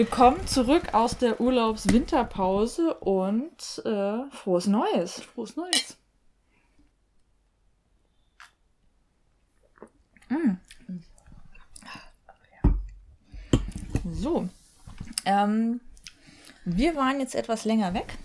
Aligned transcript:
Willkommen 0.00 0.46
zurück 0.46 0.94
aus 0.94 1.18
der 1.18 1.42
Urlaubs-Winterpause 1.42 2.94
und 2.94 3.82
äh, 3.84 4.30
frohes 4.30 4.66
Neues. 4.66 5.20
Frohes 5.20 5.56
Neues. 5.56 5.98
Mm. 10.30 10.52
So. 14.10 14.48
Ähm, 15.26 15.82
wir 16.64 16.96
waren 16.96 17.20
jetzt 17.20 17.34
etwas 17.34 17.66
länger 17.66 17.92
weg, 17.92 18.16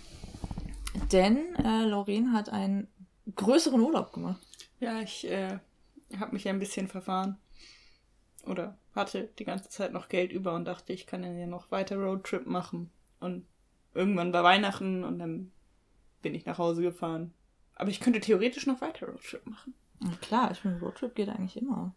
denn 1.12 1.56
äh, 1.56 1.84
Lorraine 1.84 2.32
hat 2.32 2.48
einen 2.48 2.88
größeren 3.34 3.82
Urlaub 3.82 4.14
gemacht. 4.14 4.40
Ja, 4.80 5.02
ich 5.02 5.30
äh, 5.30 5.58
habe 6.18 6.32
mich 6.32 6.48
ein 6.48 6.58
bisschen 6.58 6.88
verfahren. 6.88 7.36
Oder 8.46 8.78
hatte 8.94 9.28
die 9.38 9.44
ganze 9.44 9.68
Zeit 9.68 9.92
noch 9.92 10.08
Geld 10.08 10.32
über 10.32 10.54
und 10.54 10.64
dachte, 10.64 10.92
ich 10.92 11.06
kann 11.06 11.22
ja 11.22 11.46
noch 11.46 11.70
weiter 11.70 11.96
Roadtrip 11.96 12.46
machen. 12.46 12.90
Und 13.20 13.46
irgendwann 13.94 14.32
war 14.32 14.44
Weihnachten 14.44 15.04
und 15.04 15.18
dann 15.18 15.52
bin 16.22 16.34
ich 16.34 16.46
nach 16.46 16.58
Hause 16.58 16.82
gefahren. 16.82 17.34
Aber 17.74 17.90
ich 17.90 18.00
könnte 18.00 18.20
theoretisch 18.20 18.66
noch 18.66 18.80
weiter 18.80 19.06
Roadtrip 19.06 19.46
machen. 19.46 19.74
Na 20.00 20.12
klar, 20.20 20.50
ich 20.50 20.58
finde, 20.58 20.80
Roadtrip 20.80 21.14
geht 21.14 21.28
eigentlich 21.28 21.56
immer. 21.56 21.94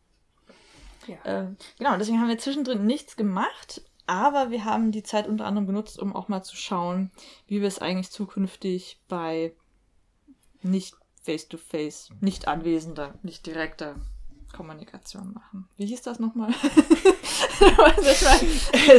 Ja. 1.07 1.23
Äh, 1.23 1.55
genau, 1.77 1.97
deswegen 1.97 2.19
haben 2.19 2.27
wir 2.27 2.37
zwischendrin 2.37 2.85
nichts 2.85 3.15
gemacht, 3.15 3.81
aber 4.05 4.51
wir 4.51 4.65
haben 4.65 4.91
die 4.91 5.03
Zeit 5.03 5.27
unter 5.27 5.45
anderem 5.45 5.67
benutzt, 5.67 5.99
um 5.99 6.15
auch 6.15 6.27
mal 6.27 6.43
zu 6.43 6.55
schauen, 6.55 7.11
wie 7.47 7.61
wir 7.61 7.67
es 7.67 7.79
eigentlich 7.79 8.11
zukünftig 8.11 8.99
bei 9.07 9.53
nicht 10.61 10.95
face-to-face, 11.23 12.09
-face, 12.09 12.13
nicht 12.21 12.47
anwesender, 12.47 13.17
nicht 13.23 13.45
direkter 13.45 13.95
Kommunikation 14.53 15.33
machen. 15.33 15.67
Wie 15.77 15.85
hieß 15.85 16.01
das 16.01 16.19
nochmal? 16.19 16.51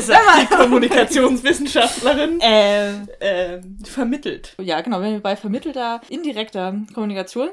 Sagt 0.00 0.22
die 0.42 0.56
Kommunikationswissenschaftlerin. 0.56 2.38
Ähm, 2.40 3.08
äh, 3.20 3.60
vermittelt. 3.84 4.54
Ja, 4.60 4.80
genau. 4.80 5.00
Wenn 5.00 5.12
wir 5.12 5.20
bei 5.20 5.36
vermittelter, 5.36 6.00
indirekter 6.08 6.74
Kommunikation 6.94 7.50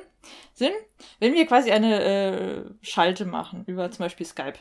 sind, 0.54 0.73
wenn 1.20 1.34
wir 1.34 1.45
quasi 1.45 1.72
eine 1.72 2.04
äh, 2.04 2.64
Schalte 2.81 3.26
machen 3.26 3.64
über 3.66 3.92
zum 3.92 4.06
Beispiel 4.06 4.26
Skype. 4.26 4.59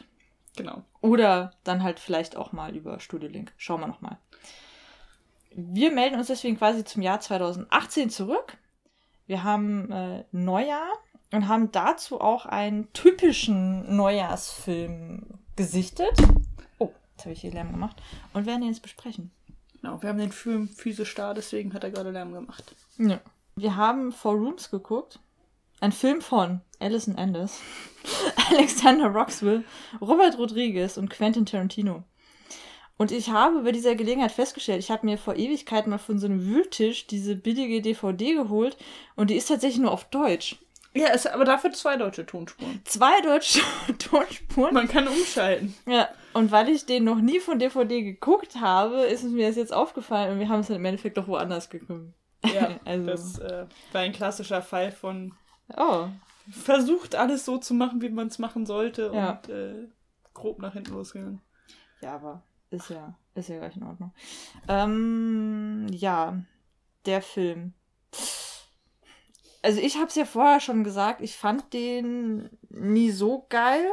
Genau. 0.56 0.82
Oder 1.00 1.52
dann 1.64 1.82
halt 1.82 2.00
vielleicht 2.00 2.36
auch 2.36 2.52
mal 2.52 2.74
über 2.74 2.98
Studiolink. 3.00 3.52
Schauen 3.56 3.80
wir 3.80 3.86
nochmal. 3.86 4.18
Wir 5.50 5.90
melden 5.92 6.16
uns 6.16 6.26
deswegen 6.26 6.58
quasi 6.58 6.84
zum 6.84 7.02
Jahr 7.02 7.20
2018 7.20 8.10
zurück. 8.10 8.56
Wir 9.26 9.42
haben 9.42 9.90
äh, 9.90 10.24
Neujahr 10.32 10.88
und 11.32 11.48
haben 11.48 11.72
dazu 11.72 12.20
auch 12.20 12.46
einen 12.46 12.92
typischen 12.92 13.96
Neujahrsfilm 13.96 15.26
gesichtet. 15.56 16.16
Oh, 16.78 16.90
jetzt 17.14 17.24
habe 17.24 17.32
ich 17.32 17.40
hier 17.40 17.52
Lärm 17.52 17.72
gemacht. 17.72 18.02
Und 18.32 18.46
werden 18.46 18.60
den 18.60 18.70
jetzt 18.70 18.82
besprechen. 18.82 19.30
Genau, 19.80 20.00
wir 20.02 20.08
haben 20.08 20.18
den 20.18 20.32
Film 20.32 20.68
physisch 20.68 21.14
da, 21.14 21.34
deswegen 21.34 21.72
hat 21.74 21.84
er 21.84 21.90
gerade 21.90 22.10
Lärm 22.10 22.32
gemacht. 22.32 22.74
Ja. 22.98 23.20
Wir 23.56 23.76
haben 23.76 24.12
Four 24.12 24.34
Rooms 24.34 24.70
geguckt. 24.70 25.18
Ein 25.80 25.92
Film 25.92 26.22
von 26.22 26.62
Alison 26.78 27.16
Anders, 27.16 27.60
Alexander 28.50 29.08
Roxwell, 29.08 29.62
Robert 30.00 30.38
Rodriguez 30.38 30.96
und 30.96 31.10
Quentin 31.10 31.44
Tarantino. 31.44 32.02
Und 32.96 33.12
ich 33.12 33.28
habe 33.28 33.62
bei 33.62 33.72
dieser 33.72 33.94
Gelegenheit 33.94 34.32
festgestellt, 34.32 34.80
ich 34.80 34.90
habe 34.90 35.04
mir 35.04 35.18
vor 35.18 35.36
Ewigkeit 35.36 35.86
mal 35.86 35.98
von 35.98 36.18
so 36.18 36.26
einem 36.26 36.46
Wühltisch 36.46 37.06
diese 37.06 37.36
billige 37.36 37.82
DVD 37.82 38.34
geholt 38.34 38.78
und 39.16 39.28
die 39.28 39.36
ist 39.36 39.48
tatsächlich 39.48 39.80
nur 39.80 39.92
auf 39.92 40.04
Deutsch. 40.04 40.56
Ja, 40.96 41.08
es, 41.08 41.26
aber 41.26 41.44
dafür 41.44 41.72
zwei 41.72 41.96
deutsche 41.96 42.24
Tonspuren. 42.24 42.80
Zwei 42.84 43.20
deutsche 43.20 43.60
Tonspuren? 43.98 44.72
Man 44.72 44.88
kann 44.88 45.06
umschalten. 45.06 45.74
Ja, 45.86 46.08
und 46.32 46.50
weil 46.50 46.70
ich 46.70 46.86
den 46.86 47.04
noch 47.04 47.20
nie 47.20 47.38
von 47.38 47.58
DVD 47.58 48.02
geguckt 48.02 48.56
habe, 48.60 49.02
ist 49.02 49.22
es 49.22 49.30
mir 49.30 49.46
das 49.46 49.56
jetzt 49.56 49.74
aufgefallen 49.74 50.32
und 50.32 50.38
wir 50.40 50.48
haben 50.48 50.60
es 50.60 50.68
dann 50.68 50.76
im 50.76 50.84
Endeffekt 50.84 51.18
doch 51.18 51.28
woanders 51.28 51.68
gekommen. 51.68 52.14
Ja, 52.44 52.80
also. 52.84 53.06
das 53.06 53.38
äh, 53.38 53.66
war 53.92 54.00
ein 54.00 54.12
klassischer 54.12 54.62
Fall 54.62 54.90
von 54.90 55.34
oh. 55.76 56.06
versucht 56.50 57.14
alles 57.14 57.44
so 57.44 57.58
zu 57.58 57.74
machen, 57.74 58.00
wie 58.00 58.08
man 58.08 58.28
es 58.28 58.38
machen 58.38 58.64
sollte 58.64 59.10
ja. 59.12 59.32
und 59.32 59.48
äh, 59.50 59.88
grob 60.32 60.60
nach 60.60 60.72
hinten 60.72 60.92
losgegangen. 60.92 61.42
Ja, 62.00 62.14
aber 62.14 62.42
ist 62.70 62.88
ja, 62.88 63.18
ist 63.34 63.48
ja 63.48 63.58
gleich 63.58 63.76
in 63.76 63.82
Ordnung. 63.82 64.12
Ähm, 64.68 65.86
ja, 65.90 66.38
der 67.04 67.22
Film. 67.22 67.74
Also 69.66 69.80
ich 69.80 69.96
habe 69.96 70.06
es 70.06 70.14
ja 70.14 70.24
vorher 70.24 70.60
schon 70.60 70.84
gesagt, 70.84 71.20
ich 71.20 71.34
fand 71.36 71.72
den 71.72 72.50
nie 72.68 73.10
so 73.10 73.46
geil 73.48 73.84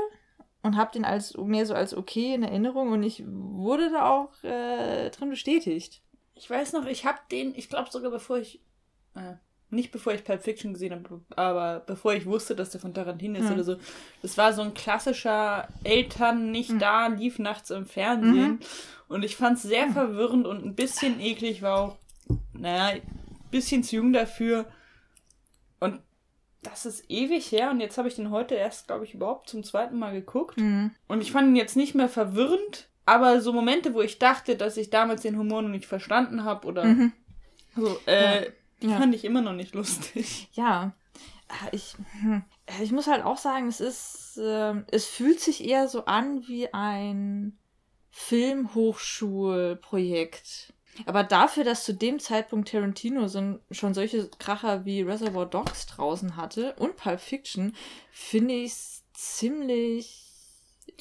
und 0.62 0.78
habe 0.78 0.92
den 0.92 1.04
als 1.04 1.36
mehr 1.36 1.66
so 1.66 1.74
als 1.74 1.98
okay 1.98 2.36
in 2.36 2.44
Erinnerung 2.44 2.92
und 2.92 3.02
ich 3.02 3.24
wurde 3.26 3.90
da 3.90 4.08
auch 4.08 4.44
äh, 4.44 5.10
drin 5.10 5.32
bestätigt. 5.32 6.04
Ich 6.36 6.48
weiß 6.48 6.74
noch, 6.74 6.86
ich 6.86 7.08
habe 7.08 7.18
den, 7.32 7.56
ich 7.56 7.70
glaube 7.70 7.90
sogar 7.90 8.12
bevor 8.12 8.38
ich 8.38 8.62
äh, 9.16 9.34
nicht 9.72 9.92
bevor 9.92 10.14
ich 10.14 10.24
Pulp 10.24 10.44
Fiction 10.44 10.74
gesehen 10.74 10.94
habe, 10.94 11.22
aber 11.36 11.80
bevor 11.80 12.14
ich 12.14 12.28
wusste, 12.28 12.56
dass 12.56 12.70
der 12.70 12.80
von 12.80 12.94
Tarantino 12.94 13.40
ist 13.40 13.48
mhm. 13.48 13.54
oder 13.54 13.64
so. 13.64 13.78
Das 14.22 14.38
war 14.38 14.54
so 14.54 14.62
ein 14.62 14.76
klassischer 14.76 15.68
Eltern 15.84 16.52
nicht 16.52 16.70
mhm. 16.70 16.78
da, 16.78 17.08
lief 17.08 17.40
nachts 17.40 17.72
im 17.72 17.88
Fernsehen. 17.88 18.52
Mhm. 18.52 18.60
Und 19.08 19.26
ich 19.26 19.36
fand 19.38 19.58
es 19.58 19.64
sehr 19.64 19.88
mhm. 19.88 19.94
verwirrend 19.94 20.46
und 20.46 20.64
ein 20.64 20.76
bisschen 20.76 21.20
eklig, 21.20 21.64
war 21.64 21.80
auch, 21.80 21.98
naja, 22.54 22.90
ein 22.90 23.02
bisschen 23.50 23.82
zu 23.82 23.96
jung 23.96 24.14
dafür. 24.14 24.68
Und 25.84 26.02
das 26.62 26.86
ist 26.86 27.04
ewig 27.10 27.52
her 27.52 27.72
und 27.72 27.82
jetzt 27.82 27.98
habe 27.98 28.08
ich 28.08 28.16
den 28.16 28.32
heute 28.32 28.56
erst, 28.56 28.88
glaube 28.88 29.04
ich, 29.04 29.14
überhaupt 29.14 29.50
zum 29.50 29.64
zweiten 29.64 30.00
Mal 30.00 30.14
geguckt. 30.14 30.58
Mhm. 30.58 30.92
Und 31.08 31.22
ich 31.22 31.32
fand 31.32 31.50
ihn 31.50 31.56
jetzt 31.56 31.76
nicht 31.76 31.94
mehr 31.94 32.10
verwirrend, 32.10 32.88
aber 33.06 33.42
so 33.42 33.52
Momente, 33.52 33.94
wo 33.94 34.02
ich 34.02 34.18
dachte, 34.18 34.56
dass 34.56 34.78
ich 34.78 34.90
damals 34.90 35.24
den 35.24 35.38
Humor 35.38 35.62
noch 35.62 35.70
nicht 35.70 35.86
verstanden 35.86 36.46
habe 36.46 36.68
oder 36.68 36.86
mhm. 36.86 37.12
so, 37.76 37.98
äh, 38.08 38.46
ja 38.46 38.52
die 38.84 38.90
ja. 38.90 38.98
fand 38.98 39.16
ich 39.16 39.26
immer 39.26 39.42
noch 39.42 39.54
nicht 39.54 39.74
lustig. 39.74 40.50
Ja. 40.54 40.94
Ich, 41.72 41.96
hm, 42.22 42.44
ich 42.82 42.92
muss 42.92 43.08
halt 43.08 43.24
auch 43.24 43.38
sagen, 43.38 43.68
es 43.68 43.80
ist, 43.80 44.38
äh, 44.38 44.74
es 44.92 45.06
fühlt 45.06 45.40
sich 45.40 45.64
eher 45.64 45.88
so 45.88 46.04
an 46.06 46.48
wie 46.48 46.74
ein 46.74 47.60
Filmhochschulprojekt. 48.10 50.74
Aber 51.06 51.24
dafür, 51.24 51.64
dass 51.64 51.86
zu 51.86 51.94
dem 51.94 52.20
Zeitpunkt 52.20 52.70
Tarantino 52.70 53.28
so, 53.28 53.60
schon 53.72 53.94
solche 53.94 54.30
Kracher 54.40 54.86
wie 54.86 55.02
Reservoir 55.02 55.46
Dogs 55.46 55.86
draußen 55.88 56.36
hatte 56.36 56.74
und 56.74 56.98
Pulp 56.98 57.20
Fiction, 57.20 57.76
finde 58.12 58.54
ich 58.54 58.72
es 58.72 59.04
ziemlich. 59.14 60.20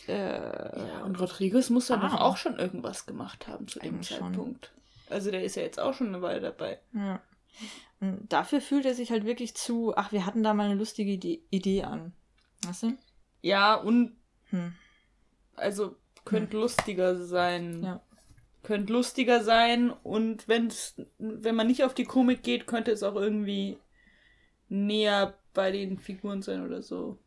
Äh, 0.07 0.89
ja, 0.89 1.03
und 1.05 1.21
Rodriguez 1.21 1.69
muss 1.69 1.89
ja 1.89 1.97
doch 1.97 2.15
auch 2.15 2.37
schon 2.37 2.59
irgendwas 2.59 3.05
gemacht 3.05 3.47
haben 3.47 3.69
zu 3.69 3.79
dem 3.79 4.03
Zeitpunkt. 4.03 4.67
Schon. 4.67 5.15
Also 5.15 5.31
der 5.31 5.45
ist 5.45 5.57
ja 5.57 5.63
jetzt 5.63 5.79
auch 5.79 5.93
schon 5.95 6.09
eine 6.09 6.23
Weile 6.23 6.41
dabei. 6.41 6.79
Ja. 6.95 7.21
Und 8.01 8.33
dafür 8.33 8.61
fühlt 8.61 8.87
er 8.87 8.95
sich 8.95 9.11
halt 9.11 9.25
wirklich 9.25 9.55
zu, 9.55 9.95
ach, 9.97 10.13
wir 10.13 10.25
hatten 10.25 10.43
da 10.43 10.55
mal 10.55 10.65
eine 10.65 10.75
lustige 10.75 11.13
Idee, 11.13 11.85
an. 11.85 12.13
Weißt 12.65 12.85
du? 12.85 12.97
Ja, 13.43 13.75
und 13.75 14.17
hm. 14.51 14.75
also 15.55 15.97
könnte 16.25 16.55
hm. 16.55 16.63
lustiger 16.63 17.17
sein. 17.17 17.83
Ja. 17.83 18.01
Könnte 18.63 18.93
lustiger 18.93 19.43
sein 19.43 19.91
und 19.91 20.47
wenn's, 20.47 20.95
wenn 21.19 21.57
man 21.57 21.67
nicht 21.67 21.85
auf 21.85 21.95
die 21.95 22.05
Komik 22.05 22.43
geht, 22.43 22.67
könnte 22.67 22.93
es 22.93 23.03
auch 23.03 23.17
irgendwie 23.17 23.79
näher 24.69 25.35
bei 25.53 25.71
den 25.71 25.99
Figuren 25.99 26.43
sein 26.43 26.65
oder 26.65 26.83
so. 26.83 27.19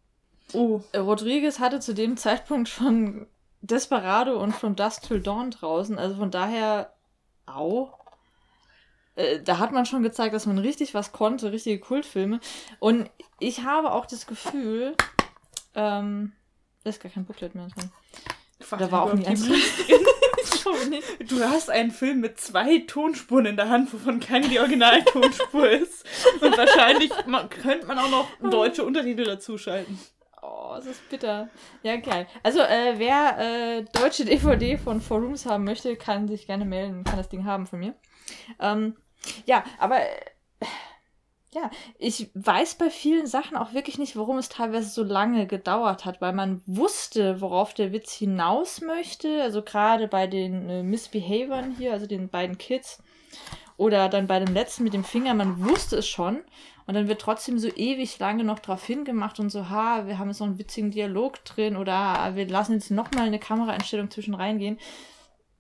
Oh. 0.54 0.82
Rodriguez 0.96 1.60
hatte 1.60 1.80
zu 1.80 1.94
dem 1.94 2.18
Zeitpunkt 2.18 2.70
schon 2.70 3.28
Desperado 3.62 4.42
und 4.42 4.54
From 4.54 4.76
Dust 4.76 5.08
Till 5.08 5.22
Dawn 5.22 5.52
draußen, 5.52 5.98
also 5.98 6.16
von 6.16 6.32
daher, 6.32 6.94
au, 7.46 7.90
äh, 9.16 9.42
da 9.42 9.60
hat 9.60 9.72
man 9.72 9.86
schon 9.86 10.04
gezeigt, 10.04 10.34
dass 10.34 10.46
man 10.46 10.58
richtig 10.58 10.94
was 10.94 11.12
konnte, 11.12 11.52
richtige 11.52 11.80
Kultfilme. 11.80 12.40
Und 12.80 13.10
ich 13.40 13.64
habe 13.64 13.92
auch 13.92 14.06
das 14.06 14.28
Gefühl, 14.28 14.96
ähm, 15.74 16.34
da 16.84 16.90
ist 16.90 17.02
gar 17.02 17.12
kein 17.12 17.26
Booklet 17.26 17.56
mehr 17.56 17.68
drin. 17.68 17.92
Da 18.78 18.92
war 18.92 19.04
auch 19.04 19.14
nie 19.14 19.26
eins 19.26 19.46
drin. 19.48 20.06
Du 21.28 21.44
hast 21.44 21.70
einen 21.70 21.92
Film 21.92 22.22
mit 22.22 22.40
zwei 22.40 22.80
Tonspuren 22.80 23.46
in 23.46 23.56
der 23.56 23.70
Hand, 23.70 23.94
wovon 23.94 24.20
keine 24.20 24.48
die 24.48 24.60
Originaltonspur 24.60 25.70
ist. 25.70 26.06
Und 26.42 26.58
wahrscheinlich 26.58 27.12
man, 27.28 27.50
könnte 27.50 27.86
man 27.86 28.00
auch 28.00 28.10
noch 28.10 28.28
deutsche 28.50 28.84
Untertitel 28.84 29.24
dazuschalten. 29.24 30.00
Oh, 30.42 30.74
das 30.76 30.86
ist 30.86 31.10
bitter. 31.10 31.50
Ja, 31.84 31.96
geil. 31.98 32.28
Also, 32.44 32.60
äh, 32.60 32.94
wer 32.98 33.38
äh, 33.40 33.86
deutsche 33.94 34.26
DVD 34.26 34.78
von 34.78 35.02
Four 35.02 35.20
Rooms 35.20 35.46
haben 35.46 35.64
möchte, 35.64 35.96
kann 35.96 36.28
sich 36.28 36.46
gerne 36.46 36.66
melden, 36.66 37.04
kann 37.04 37.18
das 37.18 37.30
Ding 37.30 37.46
haben 37.46 37.66
von 37.66 37.80
mir. 37.80 37.96
Ähm, 38.60 38.96
ja, 39.46 39.64
aber 39.80 40.02
äh, 40.02 40.66
ja, 41.56 41.72
ich 41.98 42.30
weiß 42.34 42.76
bei 42.76 42.90
vielen 42.90 43.28
Sachen 43.28 43.56
auch 43.56 43.74
wirklich 43.74 43.98
nicht, 43.98 44.18
warum 44.18 44.38
es 44.38 44.50
teilweise 44.50 44.90
so 44.90 45.04
lange 45.04 45.48
gedauert 45.48 46.04
hat, 46.04 46.20
weil 46.20 46.34
man 46.34 46.62
wusste, 46.66 47.40
worauf 47.40 47.74
der 47.74 47.94
Witz 47.94 48.14
hinaus 48.14 48.82
möchte. 48.82 49.42
Also 49.42 49.62
gerade 49.62 50.10
bei 50.10 50.28
den 50.28 50.70
äh, 50.70 50.84
Misbehavern 50.84 51.76
hier, 51.78 51.94
also 51.94 52.08
den 52.08 52.28
beiden 52.28 52.58
Kids. 52.58 53.02
Oder 53.78 54.10
dann 54.10 54.28
bei 54.28 54.40
dem 54.40 54.54
letzten 54.54 54.84
mit 54.84 54.94
dem 54.94 55.04
Finger, 55.04 55.34
man 55.34 55.64
wusste 55.64 55.98
es 55.98 56.08
schon. 56.08 56.42
Und 56.88 56.94
dann 56.94 57.08
wird 57.08 57.22
trotzdem 57.22 57.58
so 57.58 57.70
ewig 57.70 58.20
lange 58.20 58.44
noch 58.44 58.60
drauf 58.60 58.86
hingemacht 58.86 59.40
und 59.40 59.50
so, 59.50 59.70
ha, 59.70 60.06
wir 60.06 60.20
haben 60.20 60.28
jetzt 60.28 60.40
noch 60.40 60.48
einen 60.48 60.60
witzigen 60.60 60.92
Dialog 60.92 61.44
drin 61.46 61.78
oder 61.78 62.36
wir 62.36 62.48
lassen 62.48 62.74
jetzt 62.74 62.92
nochmal 62.92 63.28
eine 63.28 63.40
Kameraeinstellung 63.40 64.12
zwischen 64.12 64.36
reingehen 64.36 64.78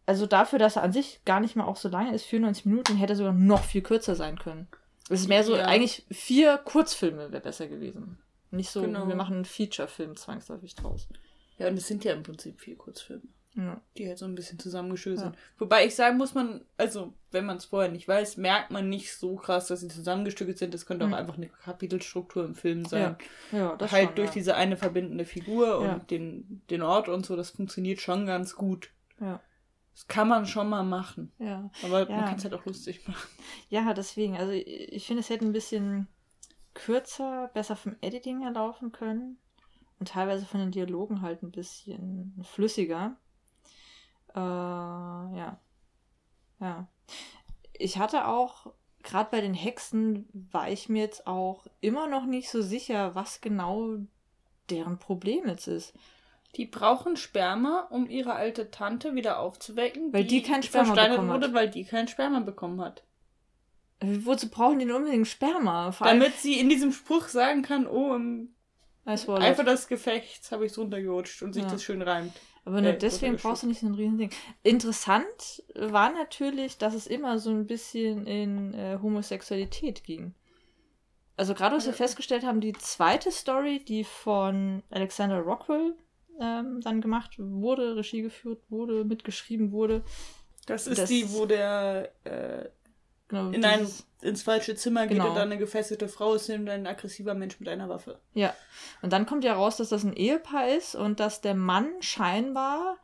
also 0.05 0.27
dafür, 0.27 0.59
dass 0.59 0.75
er 0.75 0.83
an 0.83 0.93
sich 0.93 1.21
gar 1.25 1.39
nicht 1.39 1.55
mal 1.55 1.65
auch 1.65 1.77
so 1.77 1.89
lange 1.89 2.13
ist, 2.13 2.25
94 2.25 2.65
Minuten, 2.65 2.95
hätte 2.95 3.13
er 3.13 3.17
sogar 3.17 3.33
noch 3.33 3.63
viel 3.63 3.81
kürzer 3.81 4.15
sein 4.15 4.37
können. 4.37 4.67
Es 5.09 5.21
ist 5.21 5.27
mehr 5.27 5.43
so, 5.43 5.55
Ja. 5.55 5.65
eigentlich 5.65 6.05
vier 6.11 6.57
Kurzfilme 6.57 7.31
wäre 7.31 7.41
besser 7.41 7.67
gewesen. 7.67 8.17
Nicht 8.51 8.69
so, 8.69 8.81
Genau. 8.81 9.07
wir 9.07 9.15
machen 9.15 9.35
einen 9.35 9.45
Feature-Film 9.45 10.15
zwangsläufig 10.15 10.75
draus. 10.75 11.07
Ja, 11.57 11.67
und 11.67 11.77
es 11.77 11.87
sind 11.87 12.03
ja 12.03 12.13
im 12.13 12.23
Prinzip 12.23 12.59
vier 12.59 12.75
Kurzfilme, 12.77 13.23
Ja. 13.55 13.79
die 13.97 14.07
halt 14.07 14.17
so 14.17 14.25
ein 14.25 14.35
bisschen 14.35 14.57
zusammengeschönt 14.59 15.17
Ja. 15.17 15.23
sind. 15.25 15.35
Wobei 15.57 15.85
ich 15.85 15.95
sagen 15.95 16.17
muss, 16.17 16.33
man, 16.33 16.61
also 16.77 17.13
wenn 17.31 17.45
man 17.45 17.57
es 17.57 17.65
vorher 17.65 17.91
nicht 17.91 18.07
weiß, 18.07 18.37
merkt 18.37 18.71
man 18.71 18.89
nicht 18.89 19.13
so 19.15 19.35
krass, 19.35 19.67
dass 19.67 19.81
sie 19.81 19.87
zusammengestückelt 19.89 20.57
sind. 20.57 20.73
Das 20.73 20.85
könnte 20.85 21.05
auch 21.05 21.09
Mhm. 21.09 21.13
einfach 21.15 21.37
eine 21.37 21.49
Kapitelstruktur 21.49 22.43
im 22.45 22.55
Film 22.55 22.85
sein. 22.85 23.15
Ja, 23.51 23.75
das 23.77 23.91
halt 23.91 24.07
schon, 24.07 24.15
durch 24.15 24.27
ja. 24.29 24.33
diese 24.33 24.55
eine 24.55 24.75
verbindende 24.77 25.25
Figur 25.25 25.77
und 25.79 25.85
Ja. 25.87 25.99
den, 26.09 26.61
den 26.69 26.81
Ort 26.81 27.09
und 27.09 27.25
so, 27.25 27.35
das 27.35 27.51
funktioniert 27.51 27.99
schon 28.01 28.25
ganz 28.25 28.55
gut. 28.55 28.89
Ja, 29.21 29.39
Das 29.95 30.07
kann 30.07 30.27
man 30.27 30.45
schon 30.45 30.69
mal 30.69 30.83
machen. 30.83 31.31
ja. 31.39 31.71
Aber 31.83 32.07
Ja. 32.07 32.15
man 32.17 32.25
kann 32.25 32.35
es 32.37 32.43
halt 32.43 32.53
auch 32.53 32.65
lustig 32.65 33.07
machen. 33.07 33.27
Ja, 33.69 33.93
deswegen. 33.93 34.37
Also 34.37 34.51
ich 34.51 35.07
finde, 35.07 35.21
es 35.21 35.29
hätte 35.29 35.45
ein 35.45 35.53
bisschen 35.53 36.07
kürzer, 36.73 37.49
besser 37.53 37.75
vom 37.75 37.95
Editing 38.01 38.41
her 38.41 38.51
laufen 38.51 38.91
können. 38.91 39.37
Und 39.97 40.09
teilweise 40.09 40.45
von 40.45 40.59
den 40.59 40.71
Dialogen 40.71 41.21
halt 41.21 41.41
ein 41.41 41.51
bisschen 41.51 42.37
flüssiger. 42.43 43.15
Äh, 44.35 44.39
ja. 44.39 45.59
Ja. 46.59 46.87
Ich 47.73 47.97
hatte 47.97 48.27
auch, 48.27 48.73
gerade 49.03 49.29
bei 49.31 49.39
den 49.41 49.53
Hexen, 49.53 50.27
war 50.51 50.69
ich 50.69 50.89
mir 50.89 51.03
jetzt 51.03 51.25
auch 51.27 51.65
immer 51.79 52.07
noch 52.07 52.25
nicht 52.25 52.49
so 52.49 52.61
sicher, 52.61 53.15
was 53.15 53.39
genau 53.39 53.97
deren 54.69 54.97
Problem 54.99 55.47
jetzt 55.47 55.67
ist. 55.67 55.93
Die 56.55 56.65
brauchen 56.65 57.17
Sperma, 57.17 57.87
um 57.89 58.09
ihre 58.09 58.33
alte 58.33 58.71
Tante 58.71 59.13
wieder 59.15 59.39
aufzuwecken, 59.39 60.13
Weil 60.13 60.23
die 60.23 60.41
kein 60.41 60.63
Sperma 60.63 60.85
versteinert 60.85 61.17
bekommen 61.17 61.31
hat. 61.33 61.41
wurde, 61.41 61.53
weil 61.53 61.69
die 61.69 61.83
kein 61.83 62.07
Sperma 62.07 62.39
bekommen 62.39 62.81
hat. 62.81 63.03
Wozu 64.01 64.49
brauchen 64.49 64.79
die 64.79 64.85
denn 64.85 64.95
unbedingt 64.95 65.27
Sperma? 65.27 65.91
Vor 65.91 66.07
Damit 66.07 66.33
sie 66.37 66.59
in 66.59 66.69
diesem 66.69 66.91
Spruch 66.91 67.27
sagen 67.27 67.61
kann, 67.61 67.87
oh, 67.87 68.13
im. 68.15 68.49
Eifer 69.05 69.63
des 69.63 69.87
Gefechts 69.87 70.51
habe 70.51 70.65
ich 70.65 70.71
es 70.71 70.77
runtergerutscht 70.79 71.43
und 71.43 71.53
sich 71.53 71.63
Ja. 71.63 71.69
das 71.69 71.83
schön 71.83 72.01
reimt. 72.01 72.33
Aber 72.65 72.81
nur 72.81 72.93
Äh, 72.93 72.97
deswegen 72.97 73.35
brauchst 73.37 73.61
du 73.61 73.67
nicht 73.67 73.81
so 73.81 73.85
ein 73.85 73.93
Riesending. 73.93 74.31
Interessant 74.63 75.63
war 75.75 76.11
natürlich, 76.11 76.79
dass 76.79 76.95
es 76.95 77.05
immer 77.05 77.37
so 77.37 77.51
ein 77.51 77.67
bisschen 77.67 78.25
in 78.25 78.73
äh, 78.73 78.97
Homosexualität 79.01 80.03
ging. 80.03 80.33
Also 81.37 81.53
gerade 81.53 81.75
was 81.75 81.85
wir 81.85 81.93
festgestellt 81.93 82.43
haben, 82.43 82.61
die 82.61 82.73
zweite 82.73 83.31
Story, 83.31 83.83
die 83.85 84.03
von 84.03 84.81
Alexander 84.89 85.39
Rockwell 85.41 85.93
ähm, 86.41 86.81
dann 86.83 87.01
gemacht 87.01 87.35
wurde, 87.37 87.95
Regie 87.95 88.21
geführt 88.21 88.59
wurde, 88.69 89.03
mitgeschrieben 89.05 89.71
wurde. 89.71 90.03
Das 90.65 90.87
ist 90.87 90.99
Das- 91.01 91.09
die, 91.09 91.31
wo 91.31 91.45
der 91.45 92.11
äh, 92.23 92.69
Genau, 93.27 93.49
in 93.49 93.65
ein, 93.65 93.87
ins 94.21 94.43
falsche 94.43 94.75
Zimmer 94.75 95.07
geht 95.07 95.17
Genau. 95.17 95.29
und 95.29 95.35
dann 95.35 95.49
eine 95.51 95.57
gefesselte 95.57 96.07
Frau 96.07 96.35
ist 96.35 96.47
und 96.51 96.69
ein 96.69 96.85
aggressiver 96.85 97.33
Mensch 97.33 97.59
mit 97.59 97.67
einer 97.67 97.89
Waffe. 97.89 98.19
Ja. 98.35 98.53
Und 99.01 99.13
dann 99.13 99.25
kommt 99.25 99.43
ja 99.43 99.53
raus, 99.55 99.77
dass 99.77 99.89
das 99.89 100.03
ein 100.03 100.13
Ehepaar 100.13 100.69
ist 100.69 100.93
und 100.95 101.19
dass 101.19 101.41
der 101.41 101.55
Mann 101.55 101.89
scheinbar 102.01 102.97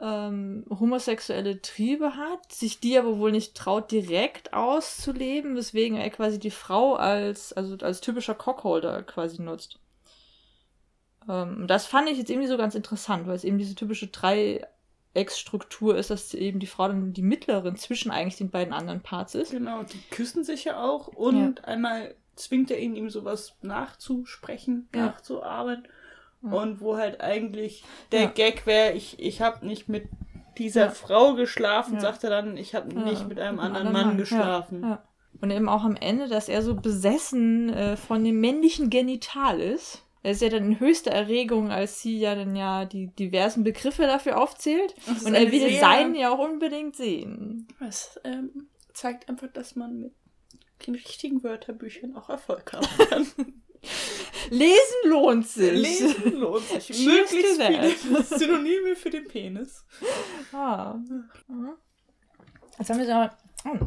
ähm, 0.00 0.64
homosexuelle 0.70 1.60
Triebe 1.60 2.14
hat, 2.14 2.52
sich 2.52 2.78
die 2.78 2.96
aber 2.96 3.18
wohl 3.18 3.32
nicht 3.32 3.56
traut, 3.56 3.90
direkt 3.90 4.52
auszuleben, 4.54 5.56
weswegen 5.56 5.96
er 5.96 6.08
quasi 6.10 6.38
die 6.38 6.52
Frau 6.52 6.94
als, 6.94 7.52
also 7.52 7.76
als 7.84 8.00
typischer 8.00 8.36
Cockholder 8.36 9.02
quasi 9.02 9.42
nutzt. 9.42 9.80
Ähm, 11.28 11.66
das 11.66 11.86
fand 11.86 12.08
ich 12.08 12.18
jetzt 12.18 12.30
irgendwie 12.30 12.48
so 12.48 12.56
ganz 12.56 12.74
interessant, 12.74 13.26
weil 13.26 13.34
es 13.36 13.44
eben 13.44 13.58
diese 13.58 13.74
typische 13.74 14.08
Dreiecksstruktur 15.14 15.96
ist, 15.96 16.10
dass 16.10 16.34
eben 16.34 16.58
die 16.60 16.66
Frau 16.66 16.88
dann 16.88 17.12
die 17.12 17.22
Mittlerin 17.22 17.76
zwischen 17.76 18.10
eigentlich 18.10 18.36
den 18.36 18.50
beiden 18.50 18.72
anderen 18.72 19.00
Parts 19.00 19.34
ist. 19.34 19.50
Genau, 19.50 19.82
die 19.82 20.00
küssen 20.10 20.44
sich 20.44 20.64
ja 20.64 20.82
auch 20.82 21.08
und 21.08 21.64
einmal 21.64 22.14
zwingt 22.36 22.70
er 22.70 22.78
ihn, 22.78 22.94
ihm 22.94 23.10
sowas 23.10 23.56
nachzusprechen, 23.62 24.88
Ja. 24.94 25.06
nachzuarbeiten. 25.06 25.88
Ja. 26.42 26.52
Und 26.52 26.80
wo 26.80 26.96
halt 26.96 27.20
eigentlich 27.20 27.82
der 28.12 28.22
Ja. 28.24 28.30
Gag 28.30 28.64
wäre, 28.66 28.92
ich, 28.92 29.18
ich 29.18 29.40
habe 29.42 29.66
nicht 29.66 29.88
mit 29.88 30.04
dieser 30.56 30.86
Ja. 30.86 30.90
Frau 30.90 31.34
geschlafen, 31.34 31.94
Ja. 31.94 32.00
sagt 32.00 32.22
er 32.24 32.30
dann, 32.30 32.56
ich 32.56 32.74
habe 32.76 32.94
Ja, 32.94 33.00
nicht 33.02 33.28
mit 33.28 33.40
einem 33.40 33.58
anderen 33.58 33.88
anderen 33.88 33.92
Mann, 33.92 34.06
Mann. 34.08 34.18
geschlafen. 34.18 34.82
Ja. 34.82 35.02
Und 35.40 35.50
eben 35.50 35.68
auch 35.68 35.82
am 35.84 35.96
Ende, 35.96 36.28
dass 36.28 36.48
er 36.48 36.62
so 36.62 36.74
besessen 36.74 37.70
äh, 37.70 37.96
von 37.96 38.22
dem 38.24 38.40
männlichen 38.40 38.88
Genital 38.90 39.60
ist. 39.60 40.04
Er 40.28 40.32
ist 40.32 40.42
ja 40.42 40.50
dann 40.50 40.72
in 40.72 40.78
höchster 40.78 41.10
Erregung, 41.10 41.70
als 41.70 42.02
sie 42.02 42.18
ja 42.18 42.34
dann 42.34 42.54
ja 42.54 42.84
die 42.84 43.06
diversen 43.06 43.64
Begriffe 43.64 44.02
dafür 44.02 44.38
aufzählt. 44.38 44.94
Und 45.24 45.32
er 45.32 45.50
will 45.50 45.80
seinen 45.80 46.14
ja 46.14 46.30
auch 46.30 46.38
unbedingt 46.38 46.96
sehen. 46.96 47.66
Das 47.80 48.20
ähm, 48.24 48.68
zeigt 48.92 49.30
einfach, 49.30 49.48
dass 49.50 49.74
man 49.74 50.00
mit 50.00 50.12
den 50.86 50.96
richtigen 50.96 51.42
Wörterbüchern 51.42 52.14
auch 52.14 52.28
Erfolg 52.28 52.74
haben 52.74 52.86
kann. 53.08 53.26
Lesen 54.50 54.76
lohnt 55.04 55.48
sich. 55.48 55.72
Lesen 55.72 56.34
lohnt 56.34 56.62
sich. 56.66 57.06
Möglichst 57.06 57.62
viele 57.62 58.22
Synonyme 58.22 58.96
für 58.96 59.08
den 59.08 59.26
Penis. 59.28 59.86
Ah. 60.52 60.94
Jetzt 62.78 62.90
haben 62.90 62.98
wir 62.98 63.06
so. 63.06 63.70
Oh. 63.70 63.86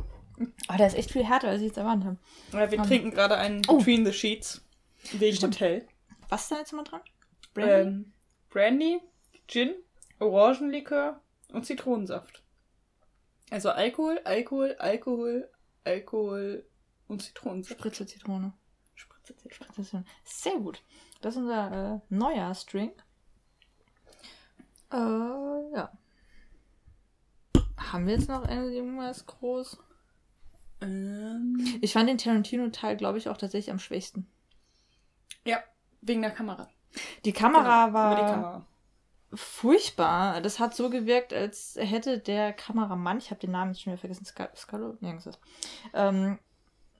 oh, 0.70 0.76
der 0.76 0.88
ist 0.88 0.98
echt 0.98 1.12
viel 1.12 1.24
härter, 1.24 1.50
als 1.50 1.62
ich 1.62 1.68
jetzt 1.68 1.78
erwartet 1.78 2.06
habe. 2.06 2.18
Ja, 2.54 2.72
wir 2.72 2.80
Ähm. 2.80 2.86
trinken 2.88 3.12
gerade 3.12 3.38
einen 3.38 3.62
Oh. 3.68 3.78
Between 3.78 4.06
the 4.08 4.12
Sheets. 4.12 4.66
Wegen 5.14 5.36
Stimmt. 5.38 5.54
Hotel. 5.56 5.86
Was 6.32 6.44
ist 6.44 6.52
da 6.52 6.58
jetzt 6.60 6.72
mal 6.72 6.84
dran? 6.84 7.02
Brandy? 7.54 7.72
Ähm, 7.74 8.14
Brandy, 8.50 9.02
Gin, 9.48 9.76
Orangenlikör 10.20 11.20
und 11.52 11.66
Zitronensaft. 11.66 12.42
Also 13.50 13.70
Alkohol, 13.70 14.20
Alkohol, 14.24 14.76
Alkohol, 14.80 15.50
Alkohol 15.84 16.66
und 17.10 17.22
Zitronensaft. 17.22 17.78
Spritze 17.80 18.06
Zitrone. 18.06 18.54
Spritze 18.96 19.36
Zitrone. 19.36 19.54
Spritze 19.54 19.84
Zitrone. 19.84 20.06
Sehr 20.24 20.58
gut. 20.58 20.82
Das 21.22 21.36
ist 21.36 21.42
unser 21.42 21.96
äh, 22.10 22.14
Neujahrsdrink. 22.16 22.94
Äh, 24.92 24.96
ja. 24.96 25.92
Haben 27.78 28.08
wir 28.08 28.14
jetzt 28.14 28.30
noch 28.30 28.48
irgendwas 28.48 29.26
groß? 29.26 29.80
Ähm, 30.80 31.78
Ich 31.82 31.92
fand 31.92 32.08
den 32.08 32.18
Tarantino-Teil, 32.18 32.96
glaube 32.96 33.18
ich, 33.18 33.28
auch 33.28 33.36
tatsächlich 33.38 33.72
am 33.72 33.80
schwächsten. 33.80 34.28
ja, 35.46 35.62
wegen 36.02 36.22
der 36.22 36.32
Kamera. 36.32 36.68
Die 37.26 37.32
Kamera 37.34 37.86
Genau, 37.86 37.94
war 37.94 38.16
die 38.16 38.22
Kamera. 38.22 38.66
furchtbar. 39.34 40.42
Das 40.42 40.60
hat 40.60 40.76
so 40.76 40.90
gewirkt, 40.90 41.34
als 41.34 41.78
hätte 41.80 42.20
der 42.20 42.54
Kameramann, 42.54 43.18
ich 43.18 43.30
habe 43.32 43.40
den 43.40 43.52
Namen 43.52 43.72
jetzt 43.72 43.82
schon 43.82 43.94
wieder 43.94 44.00
vergessen, 44.00 44.26
Scal- 44.26 44.56
Scalo, 44.56 44.98
ja, 45.00 45.08
irgendwas, 45.10 45.40
ähm, 45.94 46.38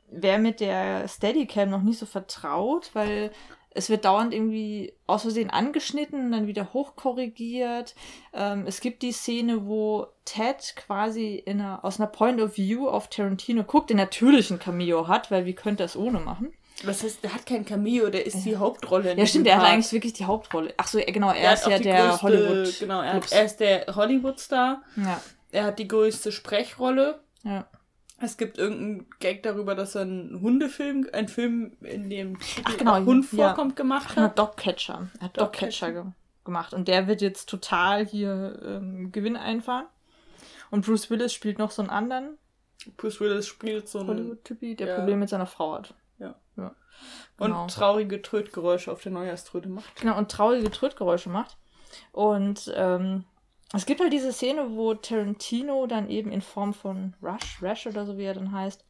wäre 0.10 0.40
mit 0.40 0.60
der 0.60 1.08
Steadicam 1.08 1.70
noch 1.70 1.82
nicht 1.82 2.00
so 2.00 2.06
vertraut, 2.06 2.92
weil 2.94 3.32
es 3.74 3.90
wird 3.90 4.04
dauernd 4.04 4.34
irgendwie 4.34 4.94
aus 5.08 5.22
Versehen 5.22 5.50
angeschnitten 5.50 6.26
und 6.26 6.32
dann 6.34 6.48
wieder 6.48 6.74
hochkorrigiert. 6.74 7.96
Ähm, 8.34 8.66
es 8.68 8.82
gibt 8.82 9.02
die 9.02 9.14
Szene, 9.14 9.66
wo 9.66 10.08
Ted 10.26 10.74
quasi 10.76 11.36
in 11.36 11.62
einer, 11.62 11.86
aus 11.86 11.98
einer 11.98 12.10
Point 12.10 12.42
of 12.42 12.58
View 12.58 12.90
auf 12.90 13.08
Tarantino 13.08 13.64
guckt, 13.64 13.90
den 13.90 13.96
natürlichen 13.98 14.60
Cameo 14.60 15.08
hat, 15.08 15.32
weil 15.32 15.46
wie 15.46 15.56
könnte 15.56 15.84
er 15.84 15.86
es 15.86 15.96
ohne 15.96 16.20
machen? 16.20 16.54
Was 16.84 17.04
heißt, 17.04 17.24
der 17.24 17.34
hat 17.34 17.46
kein 17.46 17.64
Cameo, 17.66 18.10
der 18.10 18.26
ist 18.26 18.44
die 18.46 18.58
Hauptrolle. 18.58 19.12
in 19.12 19.18
Ja, 19.20 19.26
stimmt, 19.26 19.46
der 19.46 19.56
hat 19.56 19.62
Part. 19.64 19.74
eigentlich 19.74 19.92
wirklich 19.92 20.14
die 20.14 20.26
Hauptrolle. 20.26 20.74
Ach 20.78 20.88
so, 20.88 20.98
ja, 21.00 21.06
genau, 21.06 21.30
er 21.32 21.42
Der 21.42 21.54
ist 21.54 21.66
hat 21.66 21.72
ja 21.72 21.80
der 21.80 22.06
größte- 22.12 22.22
Hollywood. 22.24 22.80
Genau, 22.80 23.02
er, 23.02 23.14
Lux. 23.16 23.32
er 23.32 23.46
ist 23.46 23.58
der 23.60 23.86
Hollywood-Star. 23.96 24.82
Ja, 24.96 25.22
Er 25.52 25.64
hat 25.66 25.80
die 25.80 25.88
größte 25.88 26.32
Sprechrolle. 26.32 27.20
ja. 27.44 27.68
Es 28.24 28.38
gibt 28.38 28.60
irgendeinen 28.60 29.08
Gag 29.20 29.42
darüber, 29.42 29.74
dass 29.74 29.96
er 29.96 30.02
einen 30.04 30.42
Hundefilm, 30.42 31.08
einen 31.12 31.28
Film, 31.28 31.72
in 31.82 32.08
dem 32.08 32.38
Ach, 32.66 32.78
genau, 32.78 32.94
ein 32.94 33.06
Hund 33.08 33.26
ja. 33.34 33.48
vorkommt, 33.48 33.76
gemacht 33.76 34.06
Ach, 34.10 34.14
genau, 34.14 34.28
hat. 34.28 34.38
Dogcatcher. 34.38 35.10
Er 35.20 35.26
hat 35.26 35.38
Dogcatcher. 35.40 35.92
Ge 35.92 36.04
gemacht. 36.46 36.76
Und 36.76 36.88
der 36.88 37.08
wird 37.08 37.22
jetzt 37.24 37.50
total 37.50 38.06
hier 38.06 38.60
ähm, 38.64 39.12
Gewinn 39.12 39.36
einfahren. 39.36 39.88
Und 40.70 40.86
Bruce 40.86 41.10
Willis 41.10 41.34
spielt 41.34 41.58
noch 41.58 41.72
so 41.72 41.82
einen 41.82 41.90
anderen 41.90 42.38
Bruce 42.98 43.20
Willis 43.22 43.48
spielt 43.48 43.90
so 43.90 44.00
ein 44.02 44.08
Hollywood-Typi, 44.08 44.76
der 44.76 44.88
ja. 44.88 44.96
Probleme 44.98 45.22
mit 45.22 45.30
seiner 45.30 45.48
Frau 45.48 45.74
hat. 45.74 45.96
Ja. 46.58 46.64
ja. 46.64 46.76
und 47.38 47.52
Genau. 47.52 47.68
traurige 47.68 48.22
Trötgeräusche 48.22 48.92
auf 48.92 49.02
der 49.02 49.12
Neujahrströte 49.12 49.70
macht. 49.70 49.96
Genau, 50.00 50.18
und 50.18 50.32
traurige 50.32 50.72
Trötgeräusche 50.72 51.30
macht. 51.30 51.58
Und 52.12 52.72
ähm, 52.76 53.26
es 53.74 53.86
gibt 53.86 54.02
halt 54.02 54.12
diese 54.12 54.34
Szene, 54.34 54.72
wo 54.72 54.94
Tarantino 54.94 55.88
dann 55.88 56.10
eben 56.10 56.32
in 56.32 56.42
Form 56.42 56.74
von 56.74 57.16
Rush, 57.22 57.62
Rush 57.62 57.88
oder 57.88 58.06
so 58.06 58.18
wie 58.18 58.24
er 58.24 58.34
dann 58.34 58.52
heißt, 58.52 58.84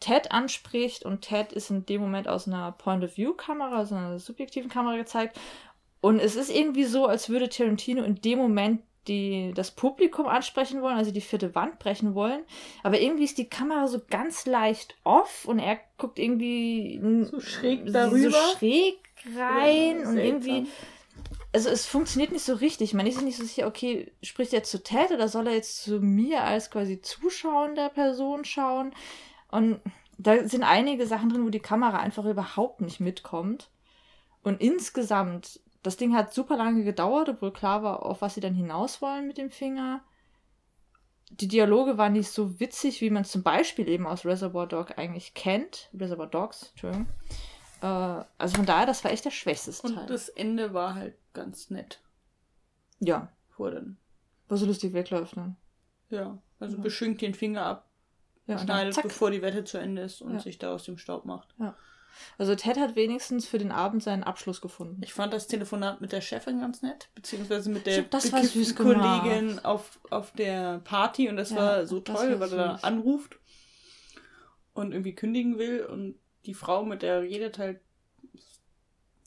Ted 0.00 0.32
anspricht 0.32 1.04
und 1.04 1.20
Ted 1.20 1.52
ist 1.52 1.70
in 1.70 1.86
dem 1.86 2.00
Moment 2.00 2.26
aus 2.26 2.48
einer 2.48 2.72
Point-of-View-Kamera, 2.72 3.76
also 3.76 3.94
einer 3.94 4.18
subjektiven 4.18 4.68
Kamera 4.68 4.96
gezeigt. 4.96 5.38
Und 6.00 6.18
es 6.18 6.34
ist 6.34 6.50
irgendwie 6.50 6.84
so, 6.84 7.06
als 7.06 7.28
würde 7.28 7.48
Tarantino 7.48 8.02
in 8.02 8.16
dem 8.16 8.38
Moment 8.38 8.82
die, 9.08 9.52
das 9.54 9.70
Publikum 9.72 10.26
ansprechen 10.26 10.82
wollen, 10.82 10.96
also 10.96 11.10
die 11.10 11.20
vierte 11.20 11.54
Wand 11.54 11.78
brechen 11.78 12.14
wollen. 12.14 12.42
Aber 12.82 13.00
irgendwie 13.00 13.24
ist 13.24 13.38
die 13.38 13.48
Kamera 13.48 13.88
so 13.88 14.00
ganz 14.10 14.46
leicht 14.46 14.96
off 15.04 15.44
und 15.44 15.58
er 15.58 15.78
guckt 15.98 16.18
irgendwie 16.18 17.00
So 17.30 17.40
schräg 17.40 17.82
so 17.86 17.92
darüber. 17.92 18.38
schräg 18.58 18.98
rein 19.36 20.00
Ja, 20.00 20.08
und 20.08 20.18
irgendwie 20.18 20.66
also 21.52 21.68
es 21.68 21.86
funktioniert 21.86 22.32
nicht 22.32 22.44
so 22.44 22.54
richtig. 22.54 22.94
Man 22.94 23.06
ist 23.06 23.16
sich 23.16 23.24
nicht 23.24 23.36
so 23.36 23.44
sicher, 23.44 23.66
okay, 23.66 24.10
spricht 24.22 24.54
er 24.54 24.62
zu 24.62 24.82
Ted 24.82 25.10
oder 25.10 25.28
soll 25.28 25.46
er 25.46 25.54
jetzt 25.54 25.82
zu 25.82 26.00
mir 26.00 26.42
als 26.42 26.70
quasi 26.70 27.00
zuschauender 27.00 27.90
Person 27.90 28.44
schauen? 28.44 28.92
Und 29.50 29.80
da 30.16 30.46
sind 30.48 30.62
einige 30.62 31.06
Sachen 31.06 31.28
drin, 31.28 31.44
wo 31.44 31.50
die 31.50 31.60
Kamera 31.60 31.98
einfach 31.98 32.24
überhaupt 32.24 32.80
nicht 32.80 33.00
mitkommt. 33.00 33.68
Und 34.42 34.60
insgesamt, 34.60 35.60
das 35.82 35.96
Ding 35.96 36.14
hat 36.14 36.32
super 36.32 36.56
lange 36.56 36.84
gedauert, 36.84 37.28
obwohl 37.28 37.52
klar 37.52 37.82
war, 37.82 38.04
auf 38.04 38.22
was 38.22 38.34
sie 38.34 38.40
dann 38.40 38.54
hinaus 38.54 39.02
wollen 39.02 39.26
mit 39.26 39.38
dem 39.38 39.50
Finger. 39.50 40.02
Die 41.30 41.48
Dialoge 41.48 41.98
waren 41.98 42.12
nicht 42.12 42.30
so 42.30 42.60
witzig, 42.60 43.00
wie 43.00 43.10
man 43.10 43.24
zum 43.24 43.42
Beispiel 43.42 43.88
eben 43.88 44.06
aus 44.06 44.24
Reservoir 44.24 44.66
Dog 44.66 44.98
eigentlich 44.98 45.34
kennt. 45.34 45.90
Reservoir 45.94 46.26
Dogs, 46.26 46.70
Entschuldigung. 46.70 47.06
Äh, 47.80 48.24
also 48.38 48.56
von 48.56 48.66
daher, 48.66 48.86
das 48.86 49.02
war 49.02 49.10
echt 49.10 49.24
der 49.24 49.30
schwächste 49.30 49.72
Teil. 49.72 49.98
Und 49.98 50.10
das 50.10 50.28
Ende 50.28 50.74
war 50.74 50.94
halt 50.94 51.16
ganz 51.32 51.70
nett. 51.70 52.00
Ja. 53.00 53.32
Vor 53.48 53.70
dann. 53.70 53.96
Wo 54.48 54.56
so 54.56 54.66
lustig 54.66 54.92
wegläuft, 54.92 55.36
ne? 55.36 55.56
Ja, 56.10 56.38
also 56.60 56.76
ja. 56.76 56.82
beschwingt 56.82 57.22
den 57.22 57.34
Finger 57.34 57.64
ab, 57.64 57.88
ja, 58.46 58.58
schneidet, 58.58 59.02
bevor 59.02 59.30
die 59.30 59.42
Wette 59.42 59.64
zu 59.64 59.78
Ende 59.78 60.02
ist 60.02 60.20
und 60.20 60.34
ja. 60.34 60.40
sich 60.40 60.58
da 60.58 60.72
aus 60.74 60.84
dem 60.84 60.98
Staub 60.98 61.24
macht. 61.24 61.54
Ja. 61.58 61.74
Also 62.38 62.54
Ted 62.54 62.78
hat 62.78 62.96
wenigstens 62.96 63.46
für 63.46 63.58
den 63.58 63.72
Abend 63.72 64.02
seinen 64.02 64.22
Abschluss 64.22 64.60
gefunden. 64.60 65.00
Ich 65.04 65.12
fand 65.12 65.32
das 65.32 65.46
Telefonat 65.46 66.00
mit 66.00 66.12
der 66.12 66.20
Chefin 66.20 66.60
ganz 66.60 66.82
nett, 66.82 67.08
beziehungsweise 67.14 67.70
mit 67.70 67.86
der 67.86 68.04
Kollegin 68.04 69.58
auf, 69.60 70.00
auf 70.10 70.32
der 70.32 70.80
Party 70.84 71.28
und 71.28 71.36
das 71.36 71.50
ja, 71.50 71.56
war 71.56 71.86
so 71.86 72.00
toll, 72.00 72.38
war 72.38 72.40
weil 72.40 72.58
er 72.58 72.64
da 72.64 72.74
anruft 72.76 73.38
und 74.74 74.92
irgendwie 74.92 75.14
kündigen 75.14 75.58
will 75.58 75.84
und 75.84 76.16
die 76.46 76.54
Frau, 76.54 76.84
mit 76.84 77.02
der 77.02 77.14
er 77.14 77.22
redet, 77.22 77.58
halt 77.58 77.80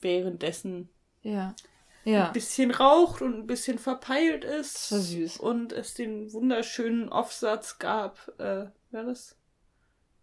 währenddessen 0.02 0.90
ja. 1.22 1.56
Ja. 2.04 2.28
ein 2.28 2.34
bisschen 2.34 2.72
raucht 2.72 3.22
und 3.22 3.36
ein 3.36 3.48
bisschen 3.48 3.80
verpeilt 3.80 4.44
ist. 4.44 4.76
Das 4.76 4.92
war 4.92 5.00
süß. 5.00 5.38
Und 5.38 5.74
es 5.74 5.96
den 5.96 6.32
wunderschönen 6.34 7.10
Aufsatz 7.10 7.80
gab. 7.80 8.32
Äh, 8.38 8.68
war 8.92 9.04
das? 9.04 9.36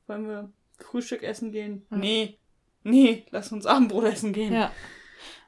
Wollen 0.07 0.29
wir 0.29 0.53
Frühstück 0.79 1.23
essen 1.23 1.51
gehen? 1.51 1.87
Ja. 1.91 1.97
Nee. 1.97 2.39
Nee, 2.85 3.27
lass 3.31 3.53
uns 3.53 3.67
Abendbrot 3.67 4.05
essen 4.05 4.33
gehen. 4.33 4.53
Ja. 4.53 4.73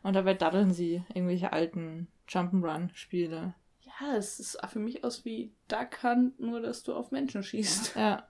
Und 0.03 0.15
dabei 0.15 0.35
daddeln 0.35 0.73
sie 0.73 1.03
irgendwelche 1.15 1.53
alten 1.53 2.09
Jump'n'Run-Spiele. 2.29 3.55
Ja, 3.81 4.17
es 4.17 4.41
ist 4.41 4.59
für 4.69 4.79
mich 4.79 5.05
aus 5.05 5.25
wie 5.25 5.53
Duck 5.69 6.03
Hunt, 6.03 6.39
nur 6.41 6.61
dass 6.61 6.83
du 6.83 6.95
auf 6.95 7.11
Menschen 7.11 7.43
schießt. 7.43 7.97
Ja. 7.97 8.29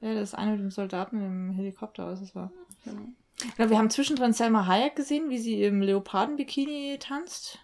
Ja, 0.00 0.14
das 0.14 0.30
ist 0.30 0.34
eine 0.34 0.52
mit 0.52 0.60
dem 0.60 0.70
Soldaten 0.70 1.16
im 1.24 1.50
Helikopter, 1.52 2.06
was 2.06 2.20
es 2.20 2.34
war. 2.34 2.52
Genau. 2.84 3.08
Ja, 3.58 3.70
wir 3.70 3.78
haben 3.78 3.90
zwischendrin 3.90 4.32
Selma 4.32 4.66
Hayek 4.66 4.96
gesehen, 4.96 5.30
wie 5.30 5.38
sie 5.38 5.62
im 5.62 5.80
Leoparden-Bikini 5.80 6.98
tanzt. 7.00 7.58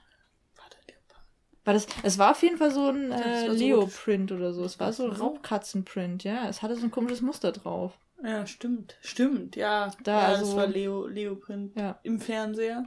War 1.64 1.75
das, 1.75 1.87
es 2.02 2.18
war 2.18 2.30
auf 2.30 2.42
jeden 2.42 2.56
Fall 2.56 2.70
so 2.70 2.88
ein 2.88 3.12
äh, 3.12 3.49
Leo-Print 3.49 4.32
oder 4.32 4.54
so. 4.54 4.64
Es 4.64 4.80
war 4.80 4.94
so 4.94 5.04
ein 5.04 5.12
Raubkatzen-Print, 5.12 6.25
ja. 6.25 6.49
Es 6.49 6.62
hatte 6.62 6.75
so 6.76 6.85
ein 6.85 6.90
komisches 6.90 7.20
Muster 7.20 7.52
drauf. 7.52 7.99
Ja, 8.22 8.46
stimmt. 8.46 8.96
Stimmt, 9.00 9.56
ja. 9.56 9.90
Da, 10.04 10.20
ja, 10.20 10.26
also, 10.28 10.44
das 10.44 10.56
war 10.56 10.66
Leo, 10.66 11.06
Leo-Print 11.06 11.76
ja. 11.76 11.98
im 12.02 12.20
Fernseher. 12.20 12.86